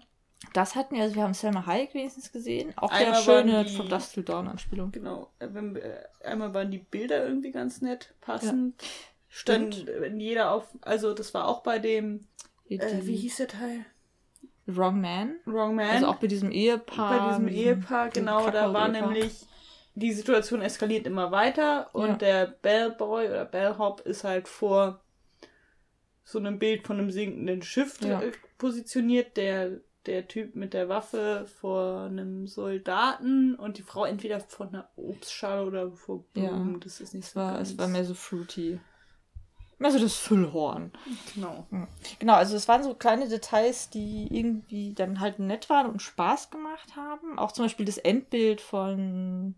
Das 0.53 0.75
hatten 0.75 0.95
wir, 0.95 1.03
also 1.03 1.15
wir 1.15 1.23
haben 1.23 1.33
Selma 1.33 1.65
Hayek 1.65 1.93
wenigstens 1.93 2.31
gesehen. 2.31 2.73
Auch 2.75 2.91
einmal 2.91 3.13
der 3.13 3.21
schöne 3.21 3.65
die, 3.65 3.75
From 3.75 3.87
Dust 3.87 4.13
Till 4.13 4.23
Dawn 4.23 4.47
Anspielung. 4.47 4.91
Genau. 4.91 5.31
Äh, 5.39 5.47
wenn, 5.51 5.75
äh, 5.75 6.03
einmal 6.23 6.53
waren 6.53 6.69
die 6.69 6.79
Bilder 6.79 7.25
irgendwie 7.25 7.51
ganz 7.51 7.81
nett, 7.81 8.13
passend. 8.19 8.81
Ja. 8.81 8.87
Stimmt. 9.29 9.87
Dann, 9.87 10.01
wenn 10.01 10.19
jeder 10.19 10.51
auf, 10.51 10.67
also 10.81 11.13
das 11.13 11.33
war 11.33 11.47
auch 11.47 11.63
bei 11.63 11.79
dem 11.79 12.27
äh, 12.69 13.05
wie 13.05 13.15
hieß 13.15 13.37
der 13.37 13.47
Teil? 13.47 13.85
Wrong 14.65 15.01
Man. 15.01 15.35
Wrong 15.45 15.75
Man. 15.75 15.89
Also 15.89 16.07
auch 16.07 16.15
bei 16.15 16.27
diesem 16.27 16.51
Ehepaar. 16.51 17.19
Bei 17.19 17.29
diesem 17.29 17.47
Ehepaar, 17.47 18.09
genau. 18.09 18.49
Da 18.49 18.73
war 18.73 18.87
nämlich, 18.87 19.45
die 19.95 20.13
Situation 20.13 20.61
eskaliert 20.61 21.05
immer 21.05 21.31
weiter 21.31 21.89
und 21.93 22.09
ja. 22.09 22.15
der 22.15 22.47
Bellboy 22.47 23.27
oder 23.27 23.45
Bellhop 23.45 24.01
ist 24.01 24.23
halt 24.23 24.47
vor 24.47 25.01
so 26.24 26.39
einem 26.39 26.60
Bild 26.60 26.86
von 26.88 27.00
einem 27.00 27.12
sinkenden 27.12 27.62
Schiff 27.62 28.01
ja. 28.01 28.22
Äh, 28.22 28.32
positioniert. 28.58 29.38
Der, 29.38 29.80
der 30.06 30.27
Typ 30.27 30.56
mit 30.56 30.74
der 30.74 30.89
Waffe 30.89 31.46
vor 31.60 32.01
einem 32.03 32.48
Soldaten 32.48 33.56
und 33.56 33.77
die 33.77 33.84
Frau 33.84 34.06
entweder 34.06 34.39
vor 34.39 34.68
einer 34.68 34.89
Obstschale 34.96 35.65
oder 35.65 35.92
vor 35.92 36.24
Blumen. 36.34 36.74
Ja. 36.74 36.80
Das 36.80 37.00
ist 37.00 37.13
nicht 37.13 37.27
so. 37.27 37.39
War, 37.39 37.60
es 37.60 37.77
war 37.77 37.88
mehr 37.88 38.06
so 38.06 38.13
fruity. 38.13 38.80
Also 39.80 40.00
das 40.00 40.15
Füllhorn. 40.15 40.92
Genau. 41.34 41.68
Genau, 42.20 42.34
also 42.36 42.56
es 42.56 42.68
waren 42.70 42.84
so 42.84 42.94
kleine 42.94 43.27
Details, 43.27 43.89
die 43.89 44.27
irgendwie 44.32 44.94
dann 44.94 45.20
halt 45.20 45.39
nett 45.39 45.70
waren 45.70 45.92
und 45.92 46.01
Spaß 46.01 46.51
gemacht 46.51 46.96
haben. 46.96 47.38
Auch 47.38 47.51
zum 47.51 47.65
Beispiel 47.65 47.86
das 47.86 47.98
Endbild 47.98 48.62
von 48.62 49.56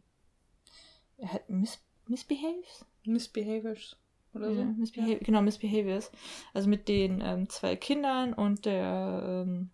Miss, 1.48 1.80
Misbehaves? 2.08 2.86
Misbehaviors 3.04 3.98
oder 4.36 4.54
so. 4.54 4.62
Ja, 4.62 4.66
Misbehav 4.66 5.08
ja. 5.10 5.18
Genau, 5.20 5.42
Misbehaviors. 5.42 6.12
Also 6.54 6.70
mit 6.70 6.88
den 6.88 7.22
ähm, 7.22 7.50
zwei 7.50 7.76
Kindern 7.76 8.34
und 8.34 8.66
der 8.66 9.44
ähm, 9.46 9.70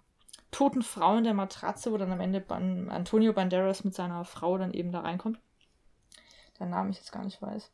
toten 0.51 0.81
Frau 0.81 1.17
in 1.17 1.23
der 1.23 1.33
Matratze, 1.33 1.91
wo 1.91 1.97
dann 1.97 2.11
am 2.11 2.19
Ende 2.19 2.41
Ban 2.41 2.89
Antonio 2.89 3.33
Banderas 3.33 3.83
mit 3.83 3.93
seiner 3.93 4.25
Frau 4.25 4.57
dann 4.57 4.73
eben 4.73 4.91
da 4.91 5.01
reinkommt. 5.01 5.39
Der 6.59 6.67
Name 6.67 6.91
ich 6.91 6.97
jetzt 6.97 7.11
gar 7.11 7.23
nicht 7.23 7.41
weiß. 7.41 7.71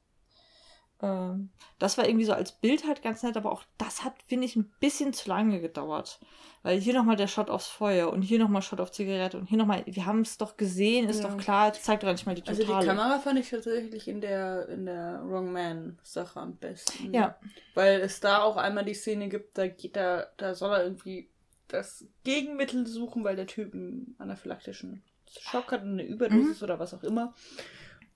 Ähm, 1.01 1.49
das 1.79 1.97
war 1.97 2.07
irgendwie 2.07 2.25
so 2.25 2.33
als 2.33 2.51
Bild 2.51 2.87
halt 2.87 3.03
ganz 3.03 3.23
nett, 3.23 3.37
aber 3.37 3.51
auch 3.51 3.63
das 3.77 4.03
hat, 4.03 4.13
finde 4.25 4.45
ich, 4.45 4.55
ein 4.55 4.71
bisschen 4.79 5.13
zu 5.13 5.29
lange 5.29 5.61
gedauert. 5.61 6.19
Weil 6.63 6.79
hier 6.79 6.93
nochmal 6.93 7.15
der 7.15 7.27
Shot 7.27 7.49
aufs 7.49 7.67
Feuer 7.67 8.11
und 8.11 8.23
hier 8.23 8.39
nochmal 8.39 8.61
Shot 8.61 8.81
auf 8.81 8.91
Zigarette 8.91 9.37
und 9.37 9.45
hier 9.45 9.57
nochmal, 9.57 9.83
wir 9.85 10.05
haben 10.05 10.21
es 10.21 10.37
doch 10.37 10.57
gesehen, 10.57 11.07
ist 11.07 11.23
ja. 11.23 11.29
doch 11.29 11.37
klar, 11.37 11.71
zeigt 11.73 12.03
doch 12.03 12.11
nicht 12.11 12.25
mal 12.25 12.35
die 12.35 12.41
totale. 12.41 12.65
Also 12.67 12.79
die 12.81 12.87
Kamera 12.87 13.19
fand 13.19 13.39
ich 13.39 13.49
tatsächlich 13.49 14.07
in 14.07 14.21
der, 14.21 14.67
in 14.69 14.85
der 14.85 15.21
Wrong 15.23 15.51
Man-Sache 15.51 16.39
am 16.39 16.57
besten. 16.57 17.13
Ja. 17.13 17.37
Weil 17.75 18.01
es 18.01 18.19
da 18.19 18.41
auch 18.41 18.57
einmal 18.57 18.85
die 18.85 18.95
Szene 18.95 19.29
gibt, 19.29 19.57
da 19.57 19.67
geht 19.67 19.95
da, 19.95 20.27
da 20.37 20.55
soll 20.55 20.73
er 20.73 20.83
irgendwie 20.83 21.29
das 21.67 22.07
Gegenmittel 22.23 22.87
suchen, 22.87 23.23
weil 23.23 23.35
der 23.35 23.47
Typ 23.47 23.73
einen 23.73 24.15
anaphylaktischen 24.17 25.03
Schock 25.29 25.71
hat, 25.71 25.81
eine 25.81 26.03
Überdosis 26.03 26.61
mhm. 26.61 26.63
oder 26.63 26.79
was 26.79 26.93
auch 26.93 27.03
immer. 27.03 27.33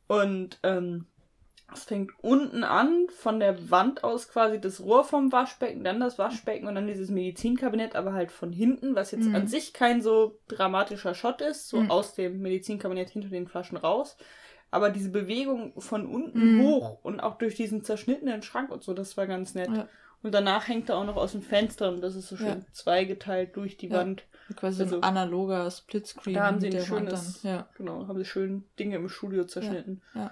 Und 0.07 0.59
ähm, 0.63 1.05
es 1.73 1.83
fängt 1.83 2.11
unten 2.21 2.63
an, 2.63 3.07
von 3.09 3.39
der 3.39 3.71
Wand 3.71 4.03
aus 4.03 4.27
quasi 4.27 4.59
das 4.59 4.81
Rohr 4.81 5.03
vom 5.03 5.31
Waschbecken, 5.31 5.83
dann 5.83 5.99
das 5.99 6.17
Waschbecken 6.17 6.67
und 6.67 6.75
dann 6.75 6.87
dieses 6.87 7.09
Medizinkabinett, 7.09 7.95
aber 7.95 8.13
halt 8.13 8.31
von 8.31 8.51
hinten, 8.51 8.95
was 8.95 9.11
jetzt 9.11 9.27
mhm. 9.27 9.35
an 9.35 9.47
sich 9.47 9.73
kein 9.73 10.01
so 10.01 10.39
dramatischer 10.47 11.13
Shot 11.13 11.41
ist, 11.41 11.69
so 11.69 11.81
mhm. 11.81 11.91
aus 11.91 12.15
dem 12.15 12.41
Medizinkabinett 12.41 13.09
hinter 13.09 13.29
den 13.29 13.47
Flaschen 13.47 13.77
raus. 13.77 14.17
Aber 14.69 14.89
diese 14.89 15.09
Bewegung 15.09 15.73
von 15.81 16.05
unten 16.05 16.57
mhm. 16.57 16.63
hoch 16.63 16.99
und 17.03 17.19
auch 17.19 17.37
durch 17.37 17.55
diesen 17.55 17.83
zerschnittenen 17.83 18.41
Schrank 18.41 18.71
und 18.71 18.83
so, 18.83 18.93
das 18.93 19.17
war 19.17 19.27
ganz 19.27 19.53
nett. 19.53 19.69
Ja. 19.69 19.87
Und 20.23 20.33
danach 20.33 20.67
hängt 20.67 20.89
er 20.89 20.97
auch 20.97 21.05
noch 21.05 21.17
aus 21.17 21.31
dem 21.31 21.41
Fenster 21.41 21.89
und 21.89 22.01
das 22.01 22.15
ist 22.15 22.27
so 22.27 22.37
schön 22.37 22.47
ja. 22.47 22.73
zweigeteilt 22.73 23.55
durch 23.55 23.77
die 23.77 23.87
ja. 23.87 23.97
Wand. 23.97 24.23
Quasi 24.55 24.83
also, 24.83 24.97
ein 24.97 25.03
analoger 25.03 25.69
Splitscreen. 25.69 26.35
Da 26.35 26.45
haben 26.45 26.59
sie 26.59 26.67
ein 26.67 26.85
schönes, 26.85 27.41
ja. 27.43 27.67
genau, 27.77 28.07
haben 28.07 28.17
sie 28.17 28.25
schön 28.25 28.65
Dinge 28.77 28.97
im 28.97 29.09
Studio 29.09 29.45
zerschnitten. 29.45 30.01
ja. 30.13 30.31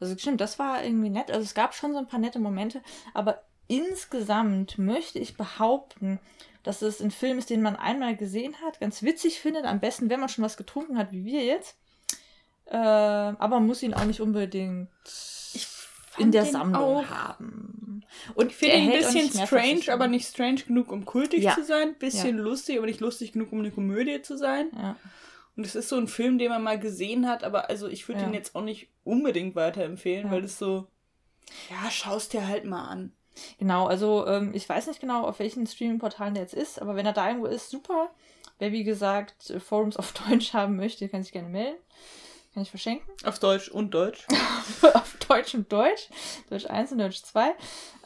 Also 0.00 0.16
stimmt, 0.16 0.40
das 0.40 0.58
war 0.58 0.84
irgendwie 0.84 1.10
nett. 1.10 1.30
Also 1.30 1.42
es 1.42 1.54
gab 1.54 1.74
schon 1.74 1.92
so 1.92 1.98
ein 1.98 2.06
paar 2.06 2.20
nette 2.20 2.38
Momente, 2.38 2.82
aber 3.14 3.42
insgesamt 3.68 4.78
möchte 4.78 5.18
ich 5.18 5.36
behaupten, 5.36 6.20
dass 6.62 6.82
es 6.82 7.00
ein 7.00 7.10
Film 7.10 7.38
ist, 7.38 7.50
den 7.50 7.62
man 7.62 7.76
einmal 7.76 8.16
gesehen 8.16 8.54
hat, 8.64 8.80
ganz 8.80 9.02
witzig 9.02 9.40
findet, 9.40 9.64
am 9.64 9.80
besten, 9.80 10.10
wenn 10.10 10.20
man 10.20 10.28
schon 10.28 10.44
was 10.44 10.56
getrunken 10.56 10.98
hat, 10.98 11.12
wie 11.12 11.24
wir 11.24 11.44
jetzt. 11.44 11.76
Äh, 12.66 12.76
aber 12.76 13.56
man 13.60 13.66
muss 13.66 13.82
ihn 13.82 13.94
auch 13.94 14.04
nicht 14.04 14.20
unbedingt 14.20 14.88
in 16.18 16.32
der 16.32 16.44
Sammlung 16.44 17.08
haben. 17.08 18.04
Und 18.34 18.50
ich 18.50 18.56
finde 18.56 18.76
ihn 18.76 18.90
ein 18.90 18.98
bisschen 18.98 19.46
strange, 19.46 19.92
aber 19.92 20.08
nicht 20.08 20.26
strange 20.26 20.62
genug, 20.62 20.90
um 20.90 21.04
kultig 21.04 21.42
ja. 21.42 21.54
zu 21.54 21.64
sein. 21.64 21.94
Bisschen 21.98 22.36
ja. 22.36 22.42
lustig, 22.42 22.78
aber 22.78 22.86
nicht 22.86 23.00
lustig 23.00 23.32
genug, 23.32 23.52
um 23.52 23.60
eine 23.60 23.70
Komödie 23.70 24.22
zu 24.22 24.36
sein. 24.36 24.70
Ja. 24.74 24.96
Und 25.56 25.64
es 25.64 25.74
ist 25.74 25.88
so 25.88 25.96
ein 25.96 26.08
Film, 26.08 26.38
den 26.38 26.50
man 26.50 26.62
mal 26.62 26.78
gesehen 26.78 27.26
hat, 27.26 27.42
aber 27.42 27.70
also 27.70 27.88
ich 27.88 28.06
würde 28.08 28.20
ja. 28.20 28.26
ihn 28.26 28.34
jetzt 28.34 28.54
auch 28.54 28.62
nicht 28.62 28.88
unbedingt 29.04 29.56
weiterempfehlen, 29.56 30.26
ja. 30.26 30.32
weil 30.32 30.44
es 30.44 30.58
so, 30.58 30.86
ja, 31.70 31.90
schaust 31.90 32.32
dir 32.32 32.46
halt 32.46 32.64
mal 32.64 32.86
an. 32.86 33.12
Genau, 33.58 33.86
also 33.86 34.26
ähm, 34.26 34.52
ich 34.54 34.68
weiß 34.68 34.86
nicht 34.86 35.00
genau, 35.00 35.24
auf 35.26 35.38
welchen 35.38 35.66
Streaming-Portalen 35.66 36.34
der 36.34 36.42
jetzt 36.42 36.54
ist, 36.54 36.80
aber 36.80 36.96
wenn 36.96 37.06
er 37.06 37.12
da 37.12 37.28
irgendwo 37.28 37.46
ist, 37.46 37.70
super. 37.70 38.10
Wer 38.58 38.72
wie 38.72 38.84
gesagt 38.84 39.54
Forums 39.58 39.96
auf 39.96 40.12
Deutsch 40.28 40.52
haben 40.54 40.76
möchte, 40.76 41.08
kann 41.08 41.22
sich 41.22 41.32
gerne 41.32 41.48
melden. 41.48 41.78
Kann 42.56 42.62
ich 42.62 42.70
verschenken. 42.70 43.12
Auf 43.26 43.38
Deutsch 43.38 43.68
und 43.68 43.92
Deutsch. 43.92 44.26
auf 44.94 45.18
Deutsch 45.28 45.54
und 45.54 45.70
Deutsch. 45.70 46.08
Deutsch 46.48 46.64
1 46.64 46.92
und 46.92 46.98
Deutsch 47.00 47.22
2. 47.22 47.54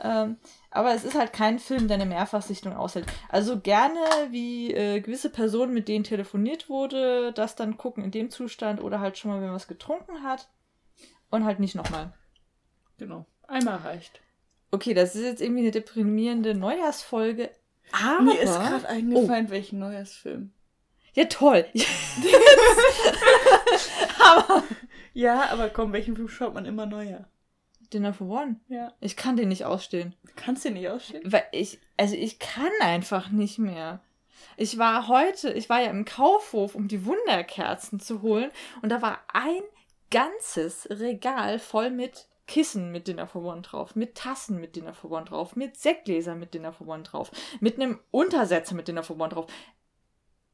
Ähm, 0.03 0.39
aber 0.73 0.93
es 0.93 1.05
ist 1.05 1.15
halt 1.15 1.33
kein 1.33 1.61
Film, 1.61 1.87
der 1.87 1.95
eine 1.95 2.07
Mehrfachsichtung 2.07 2.75
aushält. 2.75 3.07
Also 3.29 3.61
gerne, 3.61 4.01
wie 4.31 4.75
äh, 4.75 4.99
gewisse 4.99 5.31
Personen, 5.31 5.73
mit 5.73 5.87
denen 5.87 6.03
telefoniert 6.03 6.69
wurde, 6.69 7.33
das 7.33 7.55
dann 7.55 7.77
gucken 7.77 8.03
in 8.03 8.11
dem 8.11 8.29
Zustand 8.29 8.83
oder 8.83 8.99
halt 8.99 9.19
schon 9.19 9.31
mal, 9.31 9.37
wenn 9.37 9.47
man 9.47 9.55
was 9.55 9.69
getrunken 9.69 10.25
hat. 10.25 10.49
Und 11.31 11.45
halt 11.45 11.61
nicht 11.61 11.77
nochmal. 11.77 12.13
Genau. 12.99 13.27
Einmal 13.47 13.77
reicht. 13.77 14.21
Okay, 14.73 14.95
das 14.95 15.15
ist 15.15 15.23
jetzt 15.23 15.41
irgendwie 15.41 15.63
eine 15.63 15.71
deprimierende 15.71 16.57
Neujahrsfolge. 16.57 17.51
Aber. 17.93 18.23
Mir 18.23 18.41
ist 18.41 18.59
gerade 18.59 18.89
eingefallen, 18.89 19.47
oh. 19.47 19.51
welchen 19.51 19.79
Neujahrsfilm. 19.79 20.53
Ja, 21.15 21.27
toll. 21.27 21.67
Hammer. 24.19 24.65
Ja, 25.13 25.51
aber 25.51 25.69
komm, 25.69 25.93
welchen 25.93 26.17
Film 26.17 26.29
schaut 26.29 26.55
man 26.55 26.65
immer 26.65 26.87
neuer? 26.87 27.27
Dinner 27.93 28.13
for 28.13 28.29
One. 28.29 28.57
Ja. 28.69 28.93
Ich 29.01 29.17
kann 29.17 29.37
den 29.37 29.49
nicht 29.49 29.65
ausstehen. 29.65 30.15
Du 30.25 30.33
kannst 30.37 30.65
den 30.65 30.75
nicht 30.75 30.89
ausstehen? 30.89 31.31
Weil 31.31 31.45
ich, 31.53 31.79
also 31.97 32.15
ich 32.15 32.39
kann 32.39 32.71
einfach 32.81 33.31
nicht 33.31 33.59
mehr. 33.59 34.01
Ich 34.57 34.79
war 34.79 35.09
heute, 35.09 35.53
ich 35.53 35.69
war 35.69 35.81
ja 35.81 35.91
im 35.91 36.05
Kaufhof, 36.05 36.75
um 36.75 36.89
die 36.89 37.05
Wunderkerzen 37.05 38.01
zu 38.01 38.23
holen 38.23 38.51
und 38.83 38.91
da 38.91 39.03
war 39.03 39.19
ein 39.33 39.63
ganzes 40.11 40.89
Regal 40.91 41.59
voll 41.59 41.91
mit 41.91 42.27
Kissen 42.47 42.91
mit 42.91 43.07
Dinner 43.07 43.29
for 43.29 43.45
One 43.45 43.63
drauf, 43.63 43.95
mit 43.95 44.17
Tassen 44.17 44.61
mit 44.61 44.75
Dinner 44.75 44.93
for 44.93 45.13
One 45.13 45.25
drauf, 45.25 45.55
mit 45.55 45.77
Sektgläsern 45.77 46.39
mit 46.41 46.53
Dinner 46.53 46.73
for 46.73 46.89
One 46.89 47.05
drauf, 47.05 47.31
mit 47.61 47.77
einem 47.77 48.01
Untersetzer 48.11 48.75
mit 48.75 48.89
Dinner 48.89 49.05
for 49.05 49.21
One 49.21 49.29
drauf. 49.29 49.47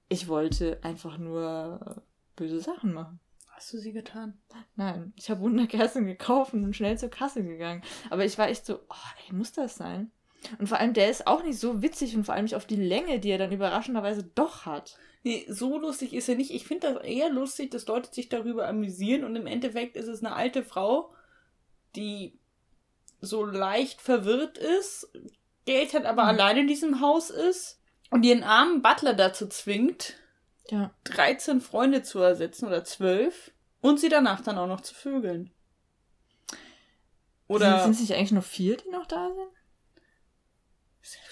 Ich 0.09 0.29
wollte 0.29 0.79
einfach 0.83 1.17
nur 1.17 2.03
böse 2.37 2.61
Sachen 2.61 2.93
machen. 2.93 3.19
Hast 3.57 3.73
du 3.73 3.79
sie 3.79 3.93
getan? 3.93 4.39
Nein, 4.77 5.15
ich 5.17 5.31
habe 5.31 5.41
Wunderkerzen 5.41 6.05
gekauft 6.05 6.53
und 6.53 6.61
bin 6.63 6.75
schnell 6.75 6.99
zur 6.99 7.09
Kasse 7.09 7.43
gegangen. 7.43 7.83
Aber 8.11 8.25
ich 8.25 8.37
war 8.37 8.49
echt 8.49 8.67
so, 8.67 8.81
oh, 8.91 9.27
ey, 9.27 9.35
muss 9.35 9.53
das 9.53 9.77
sein? 9.77 10.11
Und 10.59 10.67
vor 10.69 10.79
allem, 10.79 10.93
der 10.93 11.11
ist 11.11 11.27
auch 11.27 11.43
nicht 11.43 11.59
so 11.59 11.81
witzig 11.81 12.15
und 12.15 12.25
vor 12.25 12.35
allem 12.35 12.45
nicht 12.45 12.55
auf 12.55 12.67
die 12.67 12.77
Länge, 12.77 13.19
die 13.19 13.31
er 13.31 13.39
dann 13.39 13.51
überraschenderweise 13.53 14.25
doch 14.35 14.67
hat. 14.67 14.99
Nee, 15.25 15.47
so 15.49 15.79
lustig 15.79 16.13
ist 16.13 16.29
er 16.29 16.35
nicht. 16.37 16.51
Ich 16.51 16.67
finde 16.67 16.93
das 16.93 17.03
eher 17.03 17.31
lustig, 17.31 17.71
dass 17.71 17.87
Leute 17.87 18.13
sich 18.13 18.29
darüber 18.29 18.69
amüsieren 18.69 19.25
und 19.25 19.35
im 19.35 19.47
Endeffekt 19.47 19.97
ist 19.97 20.07
es 20.07 20.23
eine 20.23 20.37
alte 20.37 20.63
Frau, 20.63 21.11
die 21.97 22.39
so 23.23 23.45
leicht 23.45 24.03
verwirrt 24.03 24.59
ist, 24.59 25.11
Geld 25.65 25.95
hat, 25.95 26.05
aber 26.05 26.25
Mhm. 26.25 26.29
allein 26.29 26.57
in 26.59 26.67
diesem 26.69 27.01
Haus 27.01 27.31
ist 27.31 27.81
und 28.11 28.23
ihren 28.25 28.45
armen 28.45 28.83
Butler 28.83 29.15
dazu 29.15 29.49
zwingt, 29.49 30.15
Ja. 30.71 30.93
13 31.05 31.61
Freunde 31.61 32.03
zu 32.03 32.19
ersetzen 32.19 32.67
oder 32.67 32.85
12 32.85 33.53
und 33.81 34.01
sie 34.01 34.09
danach 34.09 34.41
dann 34.41 34.59
auch 34.59 34.67
noch 34.67 34.81
zu 34.81 34.95
vögeln. 34.95 35.51
Oder 37.49 37.83
Sind 37.83 37.93
es 37.93 38.01
nicht 38.01 38.15
eigentlich 38.15 38.33
nur 38.33 38.43
vier, 38.43 38.77
die 38.77 38.91
noch 38.91 39.07
da 39.07 39.29
sind? 39.29 39.57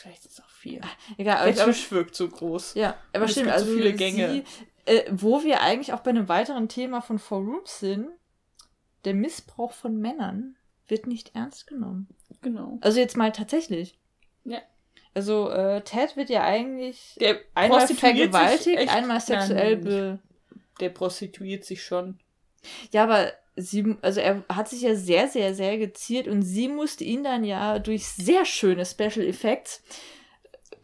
vielleicht 0.05 0.23
sind 0.23 0.33
es 0.33 0.41
auch 0.41 0.49
vier. 0.49 0.81
Egal, 1.17 1.39
aber, 1.39 1.53
Der 1.53 1.69
ich, 1.69 1.91
wirkt 1.91 2.15
so 2.15 2.29
groß. 2.29 2.75
ja, 2.75 2.97
aber 3.13 3.27
stimmt, 3.27 3.47
gibt 3.47 3.55
also 3.55 3.71
so 3.71 3.77
viele 3.77 3.95
Gänge. 3.95 4.33
Sie, 4.33 4.45
äh, 4.85 5.11
wo 5.11 5.43
wir 5.43 5.63
eigentlich 5.63 5.93
auch 5.93 6.01
bei 6.01 6.11
einem 6.11 6.29
weiteren 6.29 6.69
Thema 6.69 7.01
von 7.01 7.19
Four 7.19 7.39
Rooms 7.41 7.81
sind, 7.81 8.09
der 9.05 9.15
Missbrauch 9.15 9.73
von 9.73 9.97
Männern 9.97 10.57
wird 10.87 11.07
nicht 11.07 11.35
ernst 11.35 11.67
genommen. 11.67 12.09
Genau. 12.43 12.79
Also 12.83 13.01
jetzt 13.01 13.17
mal 13.17 13.33
tatsächlich. 13.33 13.99
Ja. 14.45 14.61
Also 15.15 15.49
äh, 15.51 15.81
Ted 15.83 16.17
wird 16.17 16.29
ja 16.29 16.43
eigentlich 16.43 17.17
Der 17.21 17.39
einmal 17.55 17.87
vergewaltigt, 17.87 18.89
einmal 18.89 19.21
sexuell 19.21 19.77
be 19.77 20.19
Der 20.81 20.89
prostituiert 20.91 21.65
sich 21.65 21.83
schon. 21.83 22.19
Ja, 22.93 23.05
aber 23.05 23.33
sie, 23.57 23.97
also 24.03 24.21
er 24.21 24.43
hat 24.49 24.69
sich 24.69 24.83
ja 24.83 24.95
sehr, 24.95 25.29
sehr, 25.29 25.55
sehr 25.55 25.79
geziert 25.79 26.27
und 26.27 26.43
sie 26.43 26.69
musste 26.69 27.05
ihn 27.05 27.23
dann 27.23 27.45
ja 27.45 27.79
durch 27.79 28.07
sehr 28.07 28.45
schöne 28.45 28.85
Special 28.85 29.27
Effects 29.27 29.83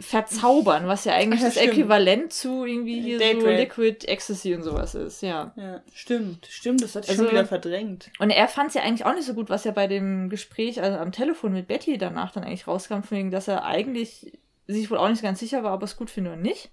verzaubern, 0.01 0.87
was 0.87 1.05
ja 1.05 1.13
eigentlich 1.15 1.41
Ach 1.41 1.47
das 1.47 1.55
stimmt. 1.55 1.73
Äquivalent 1.75 2.33
zu 2.33 2.65
irgendwie 2.65 3.01
hier 3.01 3.19
Date 3.19 3.41
so 3.41 3.47
Rape. 3.47 3.59
Liquid 3.61 4.07
Ecstasy 4.09 4.55
und 4.55 4.63
sowas 4.63 4.95
ist, 4.95 5.23
ja. 5.23 5.53
Ja, 5.57 5.83
stimmt, 5.93 6.47
stimmt, 6.51 6.83
das 6.83 6.95
hat 6.95 7.05
ich 7.05 7.11
Also- 7.11 7.25
schon 7.25 7.33
wieder 7.33 7.45
verdrängt. 7.47 8.11
Und 8.19 8.31
er 8.31 8.49
fand 8.49 8.69
es 8.69 8.75
ja 8.75 8.83
eigentlich 8.83 9.05
auch 9.05 9.15
nicht 9.15 9.27
so 9.27 9.35
gut, 9.35 9.51
was 9.51 9.65
ja 9.65 9.73
bei 9.73 9.87
dem 9.87 10.29
Gespräch 10.31 10.83
also 10.83 10.99
am 10.99 11.13
Telefon 11.13 11.53
mit 11.53 11.69
Betty 11.69 11.99
danach 11.99 12.33
dann 12.33 12.45
eigentlich 12.45 12.67
rauskam, 12.67 13.03
von 13.03 13.19
wegen, 13.19 13.31
dass 13.31 13.47
er 13.49 13.65
eigentlich 13.65 14.33
sich 14.67 14.91
wohl 14.91 14.99
auch 14.99 15.09
nicht 15.09 15.23
ganz 15.23 15.39
sicher 15.41 15.63
war, 15.63 15.75
ob 15.75 15.83
er 15.83 15.87
es 15.87 15.97
gut 15.97 16.11
findet 16.11 16.33
oder 16.33 16.43
nicht. 16.43 16.71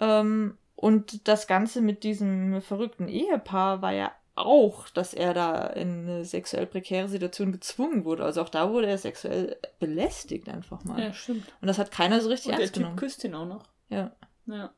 Ähm, 0.00 0.58
und 0.74 1.26
das 1.28 1.46
Ganze 1.46 1.80
mit 1.80 2.02
diesem 2.04 2.60
verrückten 2.60 3.08
Ehepaar 3.08 3.80
war 3.80 3.92
ja 3.92 4.12
auch, 4.36 4.88
dass 4.90 5.14
er 5.14 5.34
da 5.34 5.66
in 5.66 6.02
eine 6.02 6.24
sexuell 6.24 6.66
prekäre 6.66 7.08
Situation 7.08 7.52
gezwungen 7.52 8.04
wurde. 8.04 8.24
Also 8.24 8.42
auch 8.42 8.48
da 8.48 8.70
wurde 8.70 8.86
er 8.86 8.98
sexuell 8.98 9.56
belästigt 9.78 10.48
einfach 10.48 10.84
mal. 10.84 11.00
Ja, 11.00 11.12
stimmt. 11.12 11.46
Und 11.60 11.68
das 11.68 11.78
hat 11.78 11.90
keiner 11.90 12.20
so 12.20 12.28
richtig 12.28 12.48
Und 12.48 12.52
der 12.52 12.60
ernst 12.60 12.74
Typ 12.74 12.82
genommen. 12.82 12.96
küsst 12.96 13.24
ihn 13.24 13.34
auch 13.34 13.46
noch. 13.46 13.64
Ja. 13.88 14.14
Ja. 14.46 14.72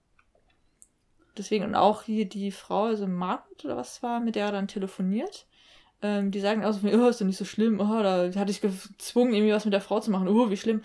Deswegen, 1.37 1.65
und 1.65 1.75
auch 1.75 2.03
hier 2.03 2.29
die 2.29 2.51
Frau, 2.51 2.85
also 2.85 3.07
Margaret 3.07 3.65
oder 3.65 3.77
was 3.77 4.03
war, 4.03 4.21
mit 4.21 4.35
der 4.35 4.47
er 4.47 4.53
dann 4.53 4.69
telefoniert, 4.69 5.47
ähm, 6.03 6.31
die 6.31 6.41
sagen 6.41 6.65
auch 6.65 6.73
so, 6.73 6.87
oh, 6.87 7.09
ist 7.09 7.21
doch 7.21 7.27
nicht 7.27 7.37
so 7.37 7.45
schlimm, 7.45 7.81
oh, 7.81 8.03
da 8.03 8.31
hatte 8.35 8.51
ich 8.51 8.61
gezwungen, 8.61 9.35
irgendwie 9.35 9.53
was 9.53 9.65
mit 9.65 9.75
der 9.75 9.81
Frau 9.81 10.01
zu 10.01 10.11
machen, 10.11 10.29
oh, 10.29 10.51
wie 10.51 10.57
schlimm. 10.57 10.83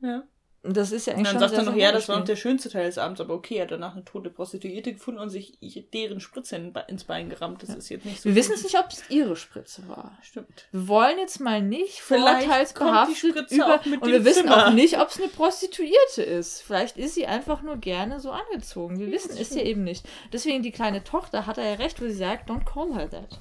ja. 0.00 0.22
Und 0.64 0.76
das 0.76 0.90
ist 0.90 1.06
ja 1.06 1.12
Und 1.14 1.20
eigentlich 1.20 1.32
dann 1.32 1.40
schon 1.40 1.40
sagt 1.40 1.52
er 1.52 1.64
sehr 1.64 1.72
noch, 1.72 1.78
ja, 1.78 1.92
das 1.92 2.08
war 2.08 2.18
noch 2.18 2.24
der 2.24 2.34
schönste 2.34 2.68
Teil 2.68 2.86
des 2.86 2.98
Abends, 2.98 3.20
aber 3.20 3.32
okay, 3.34 3.56
er 3.56 3.62
hat 3.62 3.70
danach 3.70 3.94
eine 3.94 4.04
tote 4.04 4.28
Prostituierte 4.28 4.92
gefunden 4.92 5.20
und 5.20 5.30
sich 5.30 5.56
deren 5.94 6.18
Spritze 6.18 6.56
in, 6.56 6.74
ins 6.88 7.04
Bein 7.04 7.30
gerammt. 7.30 7.62
Das 7.62 7.70
ist 7.70 7.88
jetzt 7.88 8.04
nicht 8.04 8.20
so. 8.20 8.28
Wir 8.28 8.34
wissen 8.34 8.54
es 8.54 8.64
nicht, 8.64 8.76
ob 8.76 8.86
es 8.90 9.08
ihre 9.08 9.36
Spritze 9.36 9.88
war. 9.88 10.18
Stimmt. 10.22 10.66
Wir 10.72 10.88
wollen 10.88 11.16
jetzt 11.18 11.38
mal 11.40 11.62
nicht 11.62 12.00
Vielleicht 12.00 12.44
vorurteilsbehaftet 12.44 13.06
kommt 13.06 13.08
die 13.08 13.28
Spritze 13.30 13.54
über 13.54 13.74
auch 13.76 13.84
mit 13.84 14.02
und 14.02 14.10
wir 14.10 14.24
wissen 14.24 14.42
Zimmer. 14.42 14.66
auch 14.66 14.72
nicht, 14.72 14.98
ob 15.00 15.08
es 15.08 15.18
eine 15.18 15.28
Prostituierte 15.28 16.22
ist. 16.22 16.62
Vielleicht 16.62 16.96
ist 16.96 17.14
sie 17.14 17.26
einfach 17.26 17.62
nur 17.62 17.76
gerne 17.76 18.18
so 18.18 18.32
angezogen. 18.32 18.98
Wir 18.98 19.06
Ja, 19.06 19.12
wissen 19.12 19.36
es 19.38 19.54
ja 19.54 19.62
eben 19.62 19.84
nicht. 19.84 20.06
Deswegen 20.32 20.62
die 20.64 20.72
kleine 20.72 21.04
Tochter 21.04 21.46
hat 21.46 21.58
er 21.58 21.64
ja 21.70 21.74
recht, 21.74 22.02
wo 22.02 22.06
sie 22.06 22.14
sagt, 22.14 22.50
don't 22.50 22.64
call 22.64 22.94
her 22.96 23.08
that. 23.08 23.38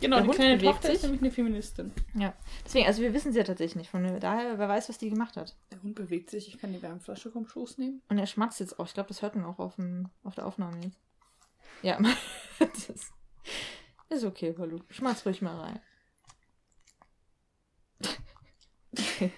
Genau, 0.00 0.16
Der 0.16 0.22
die 0.22 0.28
Hund 0.28 0.36
kleine 0.38 0.56
bewegt 0.56 0.72
Tochter 0.72 0.86
sich. 0.88 0.96
ist 0.96 1.02
nämlich 1.02 1.20
eine 1.20 1.30
Feministin. 1.30 1.92
Ja. 2.14 2.32
Deswegen, 2.64 2.86
also 2.86 3.02
wir 3.02 3.12
wissen 3.12 3.30
es 3.30 3.36
ja 3.36 3.44
tatsächlich 3.44 3.76
nicht. 3.76 3.90
Von 3.90 4.18
daher, 4.20 4.58
wer 4.58 4.68
weiß, 4.68 4.88
was 4.88 4.98
die 4.98 5.10
gemacht 5.10 5.36
hat. 5.36 5.56
Der 5.70 5.82
Hund 5.82 5.94
bewegt 5.94 6.30
sich, 6.30 6.48
ich 6.48 6.58
kann 6.58 6.72
die 6.72 6.80
Wärmflasche 6.82 7.30
vom 7.30 7.46
Schoß 7.46 7.78
nehmen. 7.78 8.00
Und 8.08 8.18
er 8.18 8.26
schmatzt 8.26 8.60
jetzt 8.60 8.78
auch. 8.80 8.86
Ich 8.86 8.94
glaube, 8.94 9.08
das 9.08 9.20
hört 9.22 9.34
man 9.36 9.44
auch 9.44 9.58
auf, 9.58 9.76
dem, 9.76 10.08
auf 10.24 10.34
der 10.34 10.46
Aufnahme 10.46 10.78
jetzt. 10.82 10.98
Ja. 11.82 11.98
das 12.58 12.88
ist, 14.08 14.24
okay, 14.24 14.52
Balu. 14.52 14.78
Schmatz 14.88 15.24
ruhig 15.26 15.42
mal 15.42 15.58
rein. 15.60 15.80